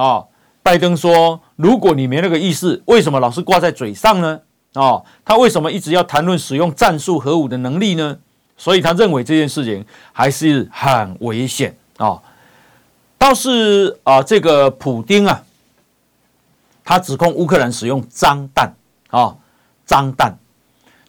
[0.00, 0.28] 啊、哦，
[0.62, 4.40] 拜登说：“如果你没那个意思，为什么老是挂在嘴上呢？
[4.72, 8.16] 啊、哦，他为什么一直要谈论使用战术核武的能力呢？
[8.56, 9.84] 所以他认为这件事情
[10.14, 12.18] 还是很危险啊、
[13.18, 15.42] 倒是啊，这个普丁啊，
[16.82, 18.74] 他指控乌克兰使用脏弹
[19.10, 19.36] 啊，
[19.84, 20.34] 脏弹，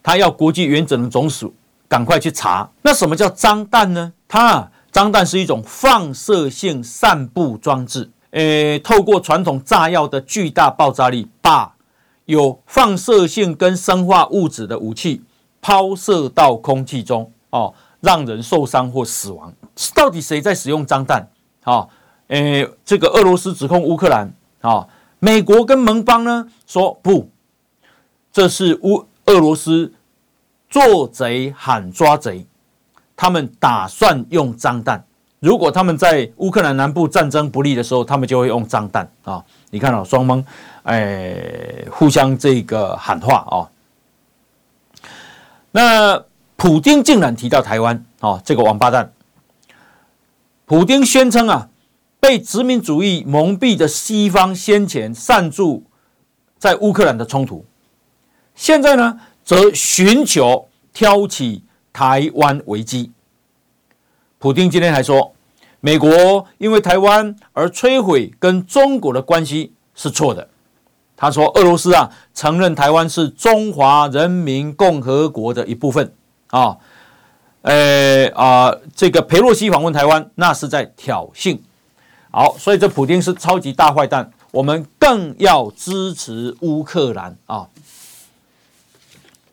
[0.04, 1.54] 他要国际原子能总署
[1.88, 2.70] 赶快去查。
[2.82, 4.12] 那什么叫脏弹呢？
[4.28, 11.76] 它脏弹是一种放射性散布装置。”诶，透过传统炸药的巨大爆炸力，把
[12.26, 15.22] 有放射性跟生化物质的武器
[15.62, 19.54] 抛射到空气中，哦，让人受伤或死亡。
[19.94, 21.30] 到底谁在使用脏弹？
[21.64, 21.88] 啊，
[22.28, 24.88] 诶，这个俄罗斯指控乌克兰，啊，
[25.20, 27.30] 美国跟盟邦呢说不，
[28.32, 29.94] 这是乌俄罗斯
[30.70, 32.48] 做贼喊抓贼，
[33.18, 35.06] 他们打算用脏弹。
[35.42, 39.44] 如果他们在乌克兰南部战争不利的时候，他们就会用脏弹啊！
[39.72, 40.46] 你看到双方
[40.84, 43.66] 哎互相这个喊话啊。
[45.72, 46.24] 那
[46.58, 49.12] 普丁竟然提到台湾啊，这个王八蛋！
[50.66, 51.70] 普丁宣称啊，
[52.20, 55.86] 被殖民主义蒙蔽的西方先前赞助
[56.60, 57.66] 在乌克兰的冲突，
[58.54, 63.12] 现在呢则寻求挑起台湾危机。
[64.42, 65.36] 普丁今天还说，
[65.82, 70.50] 美国因为台湾而摧毁跟中国的关系是错的。
[71.16, 76.12] 他说，俄罗斯啊承认台湾是中华人民共和国的一部分
[76.48, 76.76] 啊。
[77.62, 81.60] 呃啊，这个佩洛西访问台湾，那是在挑衅。
[82.32, 84.32] 好，所以这普丁是超级大坏蛋。
[84.50, 87.68] 我们更要支持乌克兰啊。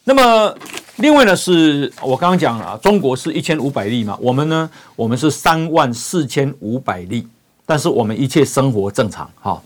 [0.09, 0.57] 那么。
[1.01, 7.25] 另外呢，是我刚刚讲了，啊中国是一千五百例嘛，我们呢，我们是三万四千五百例，
[7.65, 9.63] 但是我们一切生活正常哈。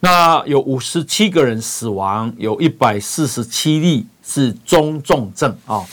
[0.00, 5.84] 那有五十七个人死亡，有一百四十七例是中重症啊。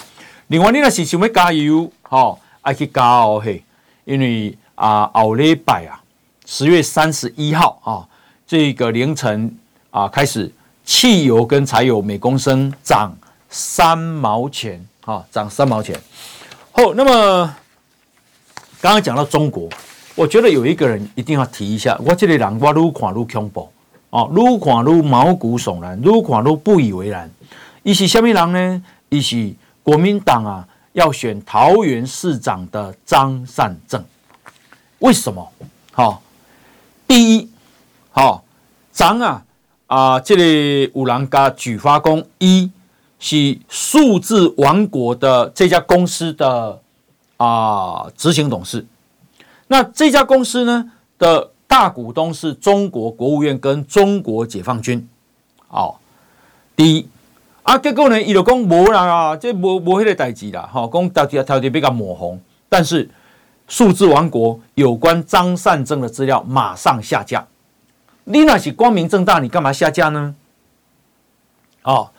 [0.47, 3.61] 另外，你那是想要加油哈，爱去加哦嘿，
[4.05, 5.99] 因为啊，后礼拜啊，
[6.45, 8.07] 十月三十一号啊，
[8.47, 9.53] 这个凌晨
[9.91, 10.49] 啊开始，
[10.85, 13.13] 汽油跟柴油每公升涨
[13.53, 15.95] 三毛钱啊，涨三毛钱。
[16.71, 17.55] 好，那么
[18.81, 19.69] 刚刚讲到中国，
[20.15, 23.71] 我觉得有一个人一定要提一下，我这里人我愈看愈恐怖
[24.09, 27.29] 哦，愈看愈毛骨悚然，愈看愈不以为然。
[27.83, 28.83] 一是什么人呢？
[29.09, 30.67] 一是国民党啊。
[30.93, 34.05] 要选桃园市长的张善政，
[34.99, 35.51] 为什么？
[35.91, 36.21] 好，
[37.07, 37.49] 第一，
[38.11, 38.43] 好
[38.91, 39.43] 张啊
[39.87, 42.69] 啊，这里有人家举发公一
[43.23, 46.81] 是数字王国的这家公司的
[47.37, 48.85] 啊执行董事，
[49.67, 55.07] 那这家公司呢的大股东是中国国务院跟中国解放军，
[55.69, 55.95] 哦，
[56.75, 57.07] 第一。
[57.63, 62.37] 啊，结果呢，伊就讲无啦，这无无迄个代志啦，哈，讲到底到底比较抹红。
[62.67, 63.09] 但是
[63.69, 67.47] 数字王国有关张善政的资料马上下架。
[68.25, 70.35] 你那是光明正大，你干嘛下架呢？
[71.83, 72.09] 哦，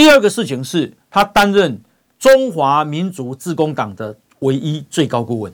[0.00, 1.78] 第二个事情是他担任
[2.18, 5.52] 中华民族自工党的唯一最高顾问。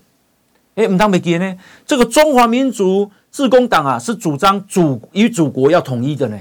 [0.77, 6.39] 哎，唔当没记呢，这个中华民族自工党啊，是主张祖与祖国要统一的呢。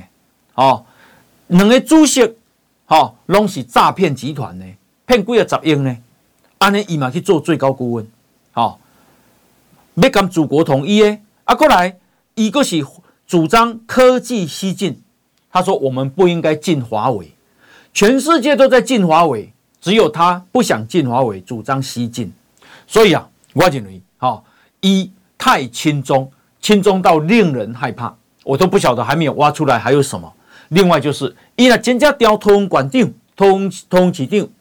[0.54, 0.86] 哦，
[1.48, 2.22] 两个主席。
[2.86, 4.66] 哦，拢是诈骗集团呢，
[5.08, 5.98] 骗几个十亿呢？
[6.60, 8.08] 安尼伊嘛去做最高顾问，
[8.54, 8.78] 哦，
[9.96, 11.24] 要跟祖国统一诶。
[11.46, 11.98] 啊，过来，
[12.36, 12.86] 一个是
[13.26, 15.02] 主张科技西进，
[15.52, 17.32] 他说我们不应该进华为，
[17.96, 22.30] 全世界都在进华为，只有他不想进华为，主张西进。
[22.86, 24.44] 所以啊，我认为，好，
[24.82, 26.30] 一太轻中，
[26.60, 30.32] 轻中到令人害怕，我都不晓得还没有挖出来还有什么。
[30.70, 34.52] 另外就是，一呢增加调通管定通通起定，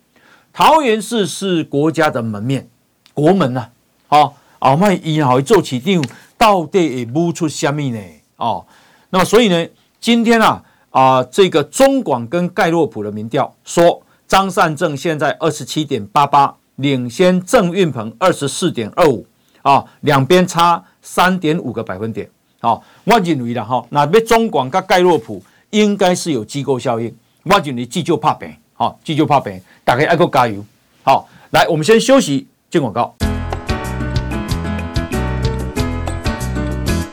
[0.53, 2.69] 桃园市是国家的门面，
[3.15, 3.69] 国门呐、
[4.07, 6.01] 啊，好，后卖伊好做起定，
[6.39, 7.99] 到底会冒出什么呢？
[8.37, 8.65] 哦，
[9.11, 9.67] 那么所以呢，
[9.99, 10.63] 今天啊
[10.95, 19.27] 啊、呃，这个中广跟盖洛普的民调说，张善政现在二十七点八八，领先郑运鹏二十四点二五，
[19.63, 22.31] 啊，两边差三点五个百分点，
[22.61, 25.43] 好、哦，我认为啦，哈，那边中广跟盖洛普。
[25.71, 27.13] 应该是有机构效应，
[27.47, 30.65] 挖掘你急救怕病，好，急救怕病，大家爱国加油，
[31.03, 33.13] 好，来，我们先休息，进广告。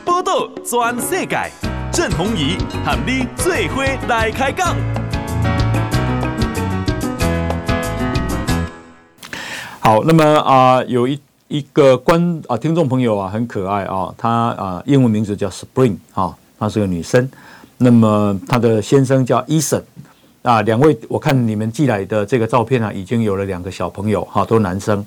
[0.04, 1.50] 报道全世界，
[1.92, 4.74] 郑弘仪喊你最伙来开讲。
[9.78, 17.30] 好，那么啊、有一一个观啊、听众朋友啊，很可爱啊，他啊、英文名字叫 Spring 啊，她是个女生。
[17.76, 19.82] 那么他的先生叫 Eason
[20.40, 25.04] 啊，两位我看你们寄来的这个照片啊，已经有了两个小朋友哈，都男生。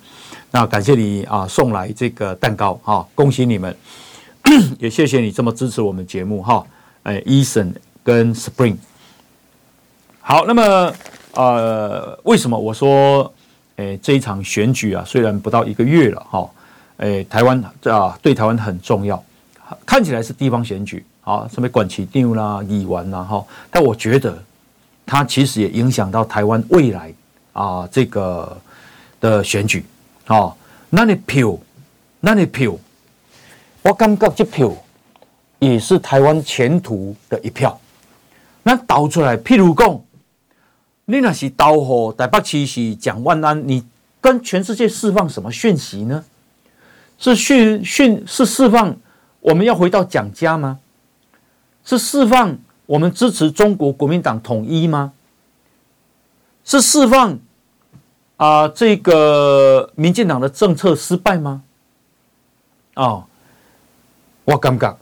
[0.51, 3.75] 那感谢你啊送来这个蛋糕哈，恭喜你们，
[4.79, 6.65] 也谢谢你这么支持我们节目哈。
[7.03, 8.77] 哎，Eason 跟 Spring。
[10.21, 10.93] 好，那么
[11.33, 13.31] 呃，为什么我说
[13.75, 16.49] 哎这一场选举啊，虽然不到一个月了哈，
[16.97, 19.23] 哎，台湾啊对台湾很重要，
[19.85, 21.05] 看起来是地方选举。
[21.25, 24.37] 啊，什么管其定啦、议员啦，哈，但我觉得
[25.07, 27.11] 它其实也影响到台湾未来
[27.51, 28.55] 啊这个
[29.19, 29.83] 的选举
[30.27, 30.53] 啊，
[30.91, 31.57] 那你票，
[32.19, 32.77] 那你票，
[33.85, 34.73] 我感觉这票
[35.59, 37.79] 也是台湾前途的一票。
[38.63, 40.01] 那导出来，譬如讲，
[41.05, 43.85] 你那是导火台北市是蒋万安，你
[44.19, 46.25] 跟全世界释放什么讯息呢？
[47.19, 48.97] 是讯讯是释放
[49.39, 50.79] 我们要回到蒋家吗？
[51.83, 55.13] 是释放我们支持中国国民党统一吗？
[56.63, 57.33] 是释放
[58.37, 61.61] 啊、呃、这个民进党的政策失败吗？
[62.95, 63.25] 哦，
[64.45, 64.97] 我感觉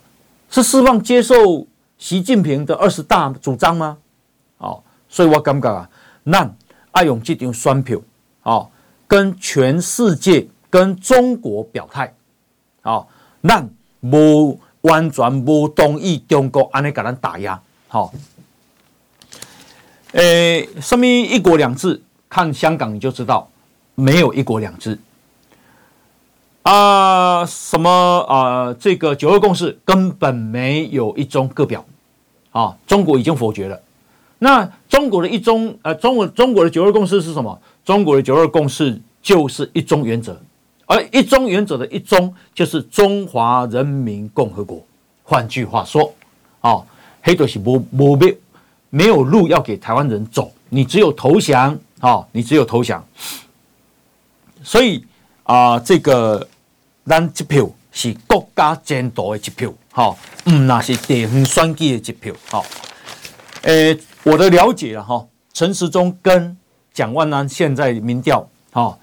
[0.50, 3.96] 是释放接受习近平的二十大主张吗？
[4.58, 5.88] 哦，所以我感觉啊，
[6.24, 6.50] 那
[6.90, 7.98] 爱用这张选票
[8.42, 8.68] 哦，
[9.06, 12.12] 跟全世界跟中国表态，
[12.82, 13.06] 哦，
[13.40, 13.64] 那
[14.00, 14.58] 无。
[14.84, 17.58] 完全不同意中国安尼给咱打压，
[17.88, 18.12] 好，
[20.12, 22.02] 诶，什么一国两制？
[22.28, 23.48] 看香港你就知道，
[23.94, 24.98] 没有一国两制
[26.64, 27.44] 啊！
[27.46, 27.90] 什么
[28.28, 28.74] 啊？
[28.80, 31.84] 这个九二共识根本没有一中各表
[32.52, 32.76] 啊！
[32.86, 33.80] 中国已经否决了。
[34.38, 37.58] 那中国的一中，呃，中国中国的九二共识是什么？
[37.84, 40.38] 中国的九二共识就是一中原则。
[40.86, 44.82] 而一中原则的一中就是中华人民共和国。
[45.22, 46.12] 换句话说，
[46.60, 46.82] 啊，
[47.22, 48.36] 黑都是没没没
[48.90, 53.02] 没有路要给台湾人走，你只有投降啊，你只有投降。
[54.62, 55.04] 所以
[55.44, 56.46] 啊，这个
[57.06, 62.64] 咱这票是国家监督的一票，好，嗯，那是地方选举的一票，好。
[63.62, 66.56] 诶，我的了解了哈，陈时中跟
[66.92, 68.98] 蒋万安现在民调，哈，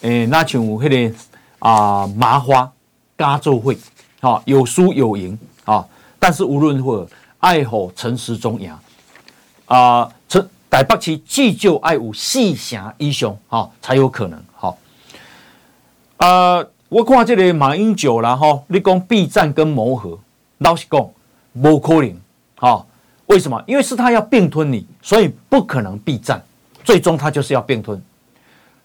[0.00, 1.16] 诶，那像迄个
[1.58, 2.72] 啊麻花
[3.18, 3.76] 加州会，
[4.20, 5.86] 哈，有输有赢，啊，
[6.18, 7.08] 但是无论如何，
[7.40, 8.72] 爱好陈时中赢，
[9.66, 14.78] 啊，陈台北市至少爱有四成以上，哈，才有可能，好，
[16.16, 20.18] 啊，我看这个马英九啦，哈，你讲避战跟谋和，
[20.58, 21.10] 老实讲，
[21.54, 22.14] 无可能，
[22.56, 22.86] 哈。
[23.26, 23.60] 为什么？
[23.66, 26.40] 因为是他要并吞你，所以不可能避战。
[26.84, 28.00] 最终他就是要并吞。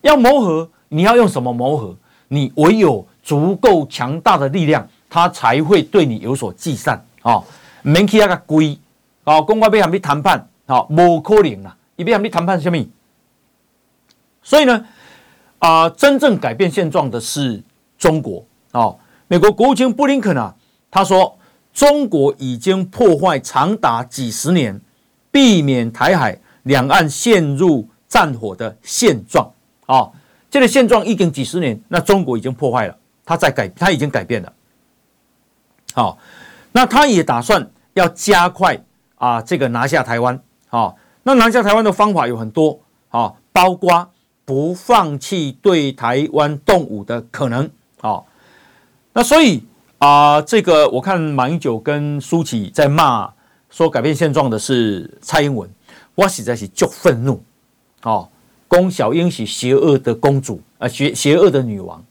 [0.02, 1.96] 要谋和，你要用什么谋和？
[2.30, 7.44] 你唯有足够强大的力量，他才会对你有所计算啊！
[7.84, 8.76] 免去那个龟
[9.24, 11.76] 啊，公开被他们谈判啊，无可能啦！
[11.98, 12.84] 你被他们谈判什么？
[14.42, 14.84] 所以呢，
[15.60, 17.62] 啊，真正改变现状的是
[18.02, 18.94] 中国啊！
[19.30, 20.54] 美国国务卿布林肯啊，
[20.90, 21.38] 他说。
[21.74, 24.82] 中国已经破坏长达几十年，
[25.32, 29.50] 避免台海两岸陷入战火的现状
[29.86, 30.12] 啊！
[30.50, 34.52] 这个现状已经几十年，那中国已经破坏了，他在改，他已经改变了。
[35.94, 36.18] 好，
[36.74, 38.78] 那他也打算要加快
[39.16, 40.38] 啊，这个拿下台湾
[40.72, 40.94] 啊。
[41.24, 44.12] 那拿下台湾的方法有很多啊，包括
[44.44, 47.72] 不放弃对台湾动武的可能
[48.02, 48.22] 啊。
[49.14, 49.64] 那所以。
[50.04, 53.32] 啊、这个我看马英九跟苏起在骂
[53.70, 55.70] 说改变现状的是蔡英文，
[56.16, 57.44] 我实在是足愤怒。
[58.02, 58.28] 哦，
[58.68, 62.04] 龚小英是邪恶的公主，啊、邪邪恶的女王，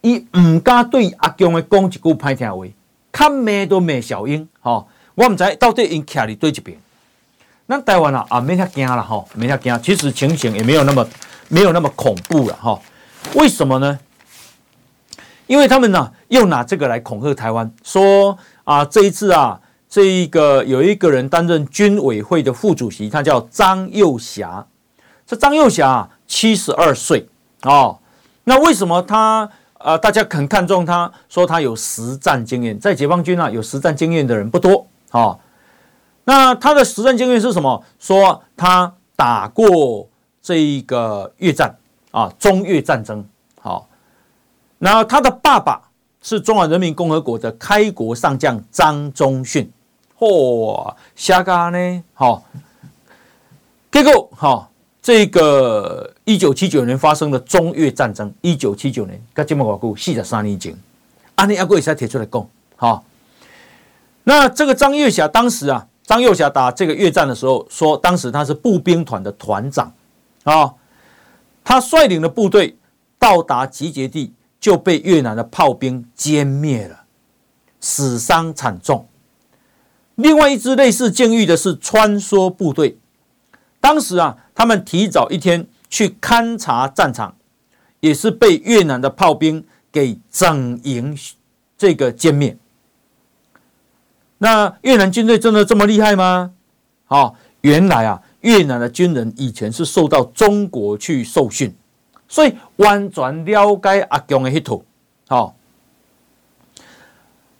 [0.00, 2.66] 伊唔敢对阿强的讲一句歹听话，
[3.12, 4.48] 看骂都骂小英。
[4.62, 6.76] 哦，我唔知到底因徛伫对一边。
[7.66, 9.80] 那台湾啊，啊没遐惊了哈，没遐惊。
[9.80, 11.06] 其实情形也没有那么
[11.46, 12.82] 没有那么恐怖了哈、哦。
[13.36, 13.96] 为什么呢？
[15.50, 24.64] 因为他们呢，又拿这个来恐吓台湾，说啊，这一次啊，这一个有一个人担任军委会的副主席，他叫张又侠。
[25.26, 27.28] 这张又侠七十二岁
[27.62, 27.98] 哦，
[28.44, 29.98] 那为什么他啊？
[29.98, 35.40] 大家很看重他，说他有实战经验，在解放军啊，有实战经验的人不多啊、哦。
[36.26, 37.84] 那他的实战经验是什么？
[37.98, 40.08] 说他打过
[40.40, 41.74] 这一个越战
[42.12, 43.24] 啊，中越战争，
[44.82, 45.90] 那他的爸爸
[46.22, 49.70] 是中华人民共和国的开国上将张宗逊，
[50.18, 52.02] 嚯，瞎嘎呢？
[52.14, 52.42] 好，
[53.92, 54.70] 结果好，
[55.02, 60.74] 这个一九七九年发生的中越战争，一九七九年，跟这么久，四十三年前，
[61.34, 63.04] 安尼阿贵才提出来讲，好，
[64.24, 69.92] 那这个张又侠当时啊，张又侠打这个越战的时候，说当时他是步兵团的团长
[70.44, 70.72] 啊，
[71.62, 72.78] 他率领的部队
[73.18, 74.32] 到达集结地。
[74.60, 77.04] 就被越南的炮兵歼灭了，
[77.80, 79.08] 死伤惨重。
[80.16, 82.98] 另外一支类似境遇的是穿梭部队，
[83.80, 87.36] 当时啊，他们提早一天去勘察战场，
[88.00, 91.16] 也是被越南的炮兵给整营
[91.78, 92.58] 这个歼灭。
[94.38, 96.52] 那越南军队真的这么厉害吗？
[97.06, 101.74] 好，原来啊，越南的军人以前是受到中国去受训。
[102.30, 104.84] 所以完全了解阿强的意图，
[105.28, 105.56] 好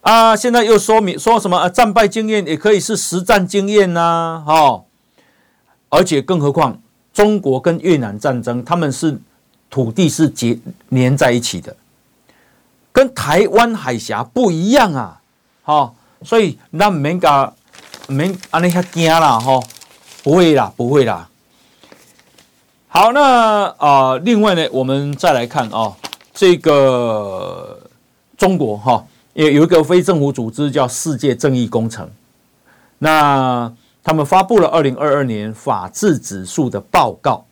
[0.02, 0.36] 啊！
[0.36, 1.68] 现在又说明说什么啊？
[1.68, 4.84] 战败经验也可以是实战经验呐，哈！
[5.88, 6.80] 而且更何况
[7.12, 9.20] 中国跟越南战争，他们是
[9.68, 10.56] 土地是结
[10.88, 11.76] 连在一起的，
[12.92, 15.20] 跟台湾海峡不一样啊，
[15.62, 15.96] 好！
[16.22, 17.52] 所以那免个
[18.06, 19.60] 免安尼遐惊啦，哈！
[20.22, 21.28] 不会啦，不会啦。
[22.92, 25.96] 好，那啊、另外呢，我们再来看啊、
[26.34, 27.78] 这个
[28.36, 32.10] 中国哈，也有一个非政府组织叫世界正义工程，
[32.98, 33.72] 那
[34.02, 37.46] 他们发布了二零二二年法治指数的报告，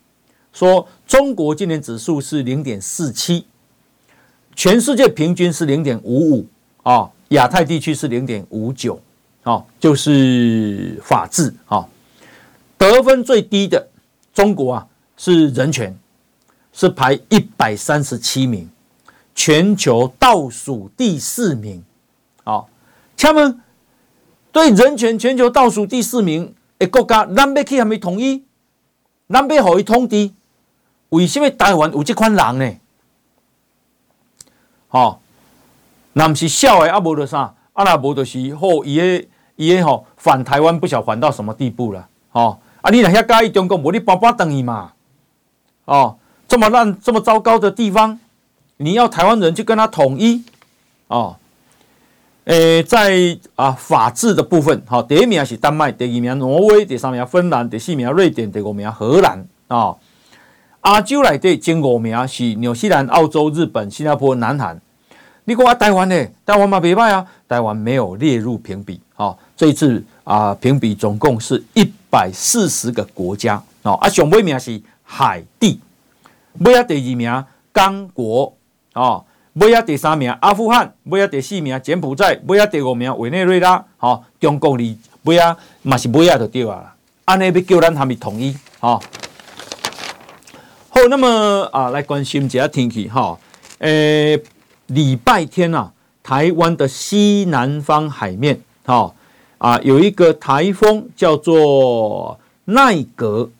[0.52, 3.46] 说中国今年指数是零点四七，
[4.56, 6.46] 全世界平均是零点五五
[6.82, 9.00] 啊，亚太地区是零点五九
[9.44, 11.86] 啊，就是法治啊，
[12.76, 13.86] 得分最低的
[14.34, 14.86] 中国啊。
[15.18, 15.98] 是人权，
[16.72, 18.70] 是排一百三十七名，
[19.34, 21.84] 全球倒数第四名。
[22.44, 22.70] 好，
[23.16, 23.60] 他们
[24.52, 28.44] 对人权全球倒数第四名的国家，南北去还没统一，
[29.26, 30.32] 南北好一通敌，
[31.08, 32.76] 为什么台湾有这款人呢？
[34.86, 35.20] 好，
[36.12, 42.08] 那不是笑的啊，无的啥，啊那无就是好，伊个伊个吼反台湾不晓反到什么地步了。
[42.30, 44.92] 哦，啊你那遐介意中国，无你搬搬等伊嘛。
[45.88, 46.16] 哦，
[46.46, 48.20] 这么烂、这么糟糕的地方，
[48.76, 50.44] 你要台湾人去跟他统一，
[51.08, 51.36] 哦。
[52.44, 59.94] 诶，在啊法治的部分，哈，第一名是丹麦，第二名挪威，第三名芬兰，第四名瑞典，第五名荷兰啊。
[60.84, 64.80] 亚洲来的前五名是纽西兰、澳洲、日本、新加坡、南韩。
[65.44, 66.26] 你讲啊，台湾呢？
[66.46, 68.98] 台湾嘛，别卖啊，台湾没有列入评比。
[69.16, 73.62] 哦，这一次啊，评比总共是一百四十个国家。
[73.82, 74.80] 哦，啊，上尾名是
[75.10, 75.80] 海地，
[76.60, 78.54] 尾啊第二名刚果，
[78.92, 79.24] 哦。
[79.54, 86.94] 尾啊第三名阿富汗，尾啊第四名柬埔寨，尾啊第五名委内瑞拉，好、哦，中国哩尾啊嘛是尾啊就对啊，
[87.24, 89.02] 安尼要叫咱他们统一，好、哦，
[90.90, 93.08] 好，那么啊来关心一下天气。
[93.08, 93.36] 哈，
[93.78, 94.40] 诶、
[94.86, 95.90] 礼拜天啊，
[96.22, 99.14] 台湾的西南方海面，哈、哦、
[99.56, 103.50] 啊有一个台风叫做奈格。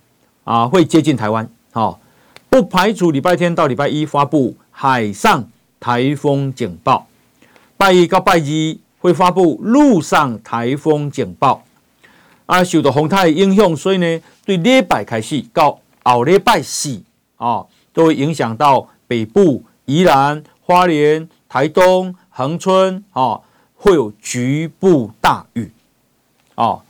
[0.49, 1.99] 啊，会接近台湾，好、哦，
[2.49, 5.47] 不排除礼拜天到礼拜一发布海上。
[5.81, 7.07] 台风警报，
[7.77, 11.63] 拜一到拜一会发布陆上台风警报。
[12.47, 17.01] 啊，受到风台影响，所以呢，对礼拜开始到后礼拜四
[17.37, 23.41] 啊，都会影响到北部、宜兰、花莲、台东、恒春啊，
[23.77, 25.71] 会有局部大雨
[26.57, 26.81] 啊。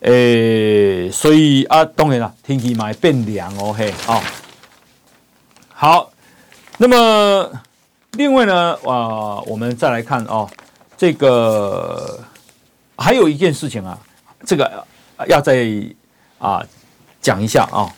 [0.00, 4.22] 诶，所以啊，当然了，天气嘛会变凉哦，嘿，啊，
[5.72, 6.10] 好，
[6.78, 7.50] 那么。
[8.12, 10.48] 另外呢，啊，我们再来看哦，
[10.96, 12.18] 这个
[12.96, 13.96] 还有一件事情啊，
[14.44, 14.84] 这个
[15.28, 15.68] 要再
[16.38, 16.64] 啊
[17.20, 17.94] 讲一下啊，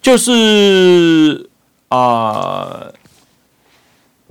[0.00, 1.50] 就是
[1.88, 2.86] 啊，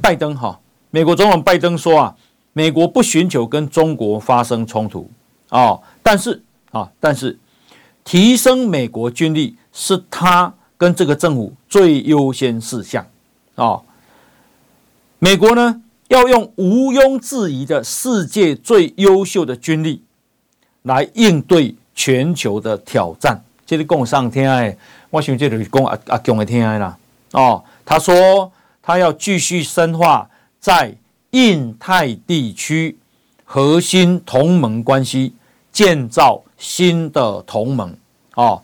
[0.01, 0.57] 拜登哈，
[0.89, 2.15] 美国总统拜登说啊，
[2.53, 5.11] 美国不寻求跟中国发生冲突
[5.49, 6.41] 啊，但是
[6.71, 7.37] 啊，但是
[8.03, 13.05] 提升美国军力是他跟这个政府最优先事项
[13.55, 13.81] 啊。
[15.19, 20.03] 美国呢，要用毋庸置疑的世界最优秀的军力
[20.83, 23.41] 来应对全球的挑战。
[23.65, 24.77] 这里讲上天哎，
[25.09, 26.97] 我想这里讲阿阿强的天哎啦。
[27.33, 28.51] 哦，他说
[28.81, 30.95] 他要继续深化在
[31.31, 32.97] 印太地区
[33.43, 35.33] 核心同盟关系，
[35.71, 37.95] 建造新的同盟。
[38.35, 38.61] 哦。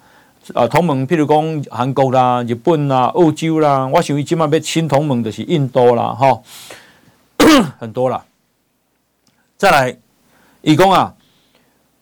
[0.53, 6.41] 啊，同盟，譬如讲韩国啦、日本啦、欧洲啦，我想伊即马要新同盟就是印度啦，哈，
[7.79, 8.25] 很多啦。
[9.55, 9.97] 再来，
[10.61, 11.15] 以讲啊，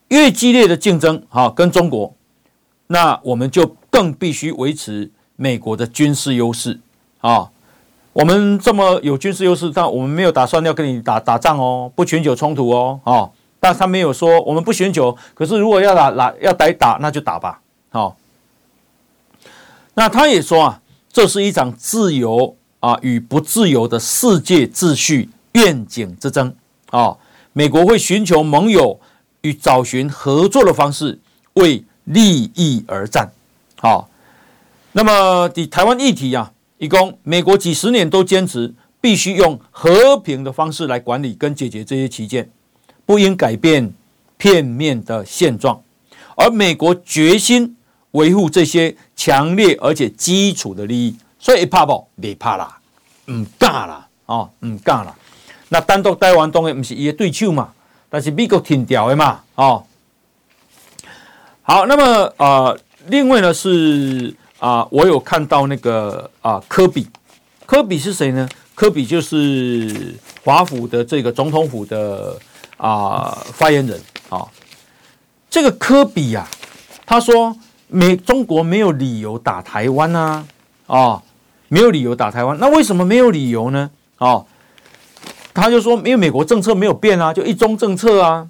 [0.07, 2.15] 越激烈的竞争，哈，跟中国，
[2.87, 6.79] 那我们就更必须维持美国的军事优势
[7.19, 7.51] 啊。
[8.13, 13.29] 我们这么有军事优势，但我们没有打算要跟你打打仗哦，不全球冲突哦，啊，
[13.61, 18.17] 但他没有说我们不寻求，可是如果要打打要逮打，那就打吧，好。
[19.93, 20.81] 那他也说啊，
[21.13, 26.55] 这是一场自由啊与不自由的世界秩序愿景之争
[26.89, 27.17] 啊。
[27.53, 28.99] 美国会寻求盟友
[29.41, 31.19] 与找寻合作的方式，
[31.53, 33.31] 为利益而战。
[33.77, 34.09] 好，
[34.93, 42.49] 那么的台湾议题啊，一共美国几十年都坚持必须用和平的方式来管理跟解决这些旗舰，
[43.05, 43.93] 不应改变
[44.37, 45.81] 片面的现状，
[46.35, 47.75] 而美国决心。
[48.11, 52.05] 维护这些强烈而且基础的利益，所以怕不？
[52.19, 52.77] 别怕啦，
[53.31, 55.15] 唔敢啦，哦，唔敢啦。
[55.69, 57.71] 那单独台湾当然不是伊的对手嘛，
[58.09, 59.85] 但是美国挺屌的嘛，哦。
[61.61, 67.07] 好，那么啊、呃，另外呢是啊、呃，我有看到那个啊、呃，柯比，
[67.65, 68.49] 科比是谁呢？
[68.75, 72.37] 科比就是华府的这个总统府的
[72.81, 73.97] 啊、呃、发言人
[74.29, 74.49] 啊、哦。
[75.49, 76.49] 这个科比呀、啊，
[77.05, 77.55] 他说。
[77.93, 80.45] 美中国没有理由打台湾呐，
[80.87, 81.21] 啊、哦，
[81.67, 83.91] 没有理由打台湾，那为什么没有理由呢？
[84.17, 84.45] 哦，
[85.53, 88.47] 他就说，因为美国政策没有变啊，就一中政策啊，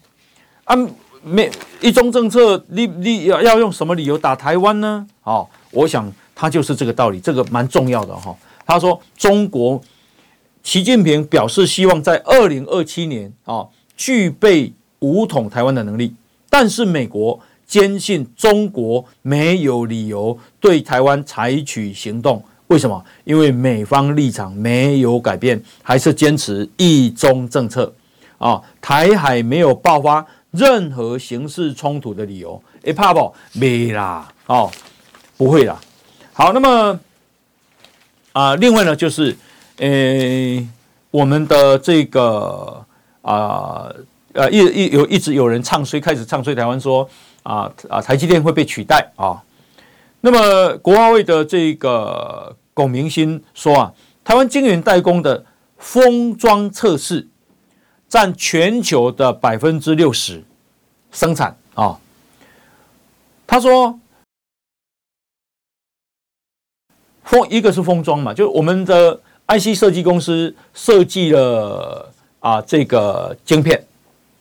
[0.66, 0.78] 啊，
[1.24, 5.08] 没一中政策，你你要要用什么理由打台湾呢？
[5.24, 9.82] 哦，我想他就是这个道理，这个蛮重要的哈、他说，中国
[10.62, 13.66] 习近平表示希望在二零二七年啊、
[14.02, 16.16] 具备武统台湾的能力，
[16.50, 17.40] 但是美国。
[17.68, 23.02] 坚信中国没有理由对台湾采取行动，为什么？
[23.24, 27.94] 因为美方立场没有改变，还是坚持一中政策
[28.38, 28.62] 啊！
[28.82, 33.34] 台海没有爆发任何形式冲突的理由，哎，怕不？
[33.54, 34.70] 没啦，哦，
[35.38, 35.80] 不会啦。
[36.34, 37.00] 好，那么
[38.34, 39.34] 啊，另外呢，就是
[39.78, 40.68] 呃，
[41.10, 42.86] 我们的这个
[43.22, 43.94] 啊
[44.34, 47.10] 呃，一一有一直有人唱衰，开始唱衰台湾说。
[47.44, 48.00] 啊啊！
[48.00, 49.42] 台积电会被取代啊？
[50.20, 53.94] 那么国华会的这个龚明鑫说啊，
[54.24, 55.44] 台湾晶圆代工的
[55.80, 57.28] 封装测试
[58.08, 60.44] 占全球的百分之六十
[61.12, 62.00] 生产啊。
[63.48, 64.00] 他说，
[67.24, 73.82] 封一个是封装嘛，就我们的 IC 设计公司设计了啊这个晶片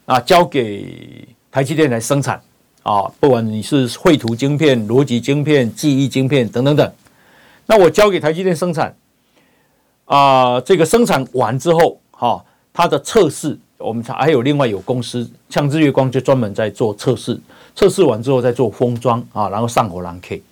[0.07, 2.43] 啊，交给台积电来生产
[2.83, 6.93] 啊，不管你是绘图晶片、逻辑晶片、记忆晶片等等等，
[7.67, 8.97] 那我交给台积电生产。
[10.07, 17.41] 啊，这个生产完之后，哈，它的测试，我们还有另外有公司，像日月光就专门在做测试，
[17.77, 20.43] 测试完之后再做封装啊，然后上火蓝 K。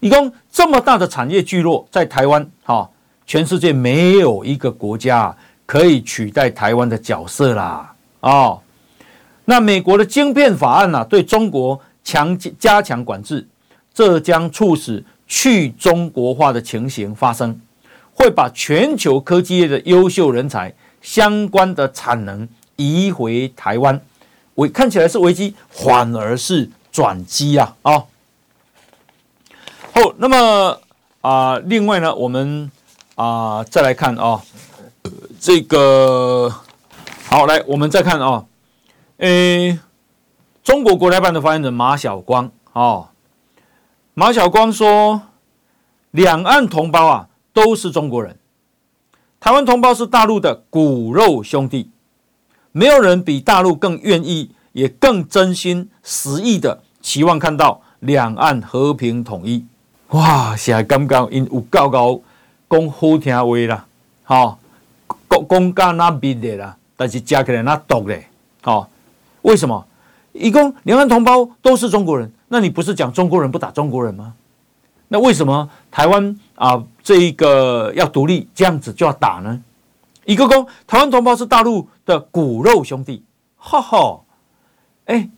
[0.00, 2.88] 一共这么大的产业聚落在台湾，哈，
[3.26, 5.36] 全世界没有一个国家
[5.70, 8.60] 可以取代台湾的角色啦，哦，
[9.44, 13.46] 那美国的晶片法案呢，对中国强加强管制，
[13.94, 17.60] 这将促使去中国化的情形发生。
[18.12, 24.00] 会把全球科技业的优秀人才相关的产能移回台湾，
[24.56, 27.76] 危看起来是危机，反而是转机啊！
[27.82, 28.04] 啊，
[29.94, 30.80] 好，那么
[31.20, 32.68] 啊，另外呢，我们
[33.14, 34.42] 啊再来看啊，
[35.40, 36.54] 这个
[37.26, 38.44] 好来，我们再看啊，
[39.16, 39.78] 诶，
[40.62, 43.10] 中国国台办的发言人马晓光啊，
[44.12, 45.22] 马晓光说，
[46.10, 47.26] 两岸同胞啊。
[47.52, 48.38] 都是中国人，
[49.40, 51.90] 台湾同胞是大陆的骨肉兄弟，
[52.70, 59.66] 没有人比大陆更愿意，也更真心实意的期望看到两岸和平统一。
[60.10, 62.20] 哇，现在刚刚因有高高
[62.70, 63.86] 讲好听话啦，
[64.22, 64.59] 好
[65.30, 68.18] 讲讲讲那边的啦，但是加起来那毒的，
[68.62, 68.88] 好，
[69.42, 69.86] 为什么？
[70.32, 74.34] 一共两岸同胞都是中国人，那你不是讲中国人不打中国人吗？
[75.08, 79.60] 那为什么台湾啊这一个要独立这样子就要打呢？
[80.24, 83.24] 一个公台湾同胞是大陆的骨肉兄弟，
[83.56, 84.20] 哈哈，
[85.06, 85.28] 哎，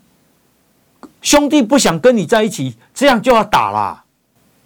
[1.23, 4.05] 兄弟不想跟你在一起，这样就要打啦。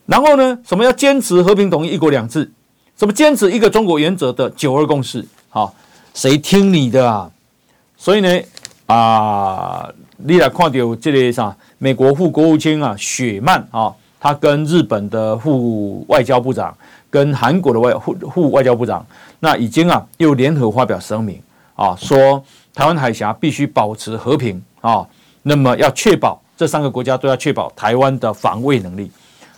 [0.07, 2.53] 然后呢，什么要坚持和平统一、一国两制？
[2.97, 5.25] 什么坚持一个中国原则的九二共识？
[5.51, 5.75] 好，
[6.15, 7.31] 谁听你的啊？
[7.97, 8.41] 所以呢，
[8.87, 11.55] 啊，你来看到这个啥？
[11.79, 13.95] 美国副国务卿啊，雪曼啊。
[14.19, 16.77] 他跟日本的副外交部长，
[17.11, 19.07] 跟韩国的外副副外交部长，
[19.39, 21.41] 那已经啊又联合发表声明
[21.77, 22.43] 啊，说
[22.75, 25.07] 台湾海峡必须保持和平啊，
[25.43, 29.09] 那么要确保这三个国家都要确保台湾的防卫能力，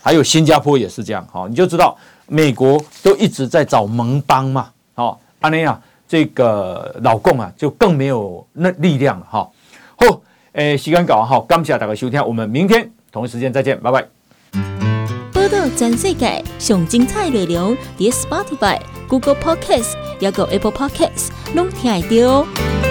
[0.02, 1.96] 还有新加坡也是这样哈，你就知道
[2.28, 9.48] 美国都一直在找盟邦嘛，好，安尼啊，这个老共啊就更没有那力量了哈。
[9.96, 10.20] 好，
[10.52, 14.06] 诶，时间搞完好，感谢大家收听，我们明天同一时间再见，拜拜。
[15.32, 22.87] 报道全世界上精彩内容，伫 Spotify、Google Podcasts，还有 Apple Podcasts，拢听得到。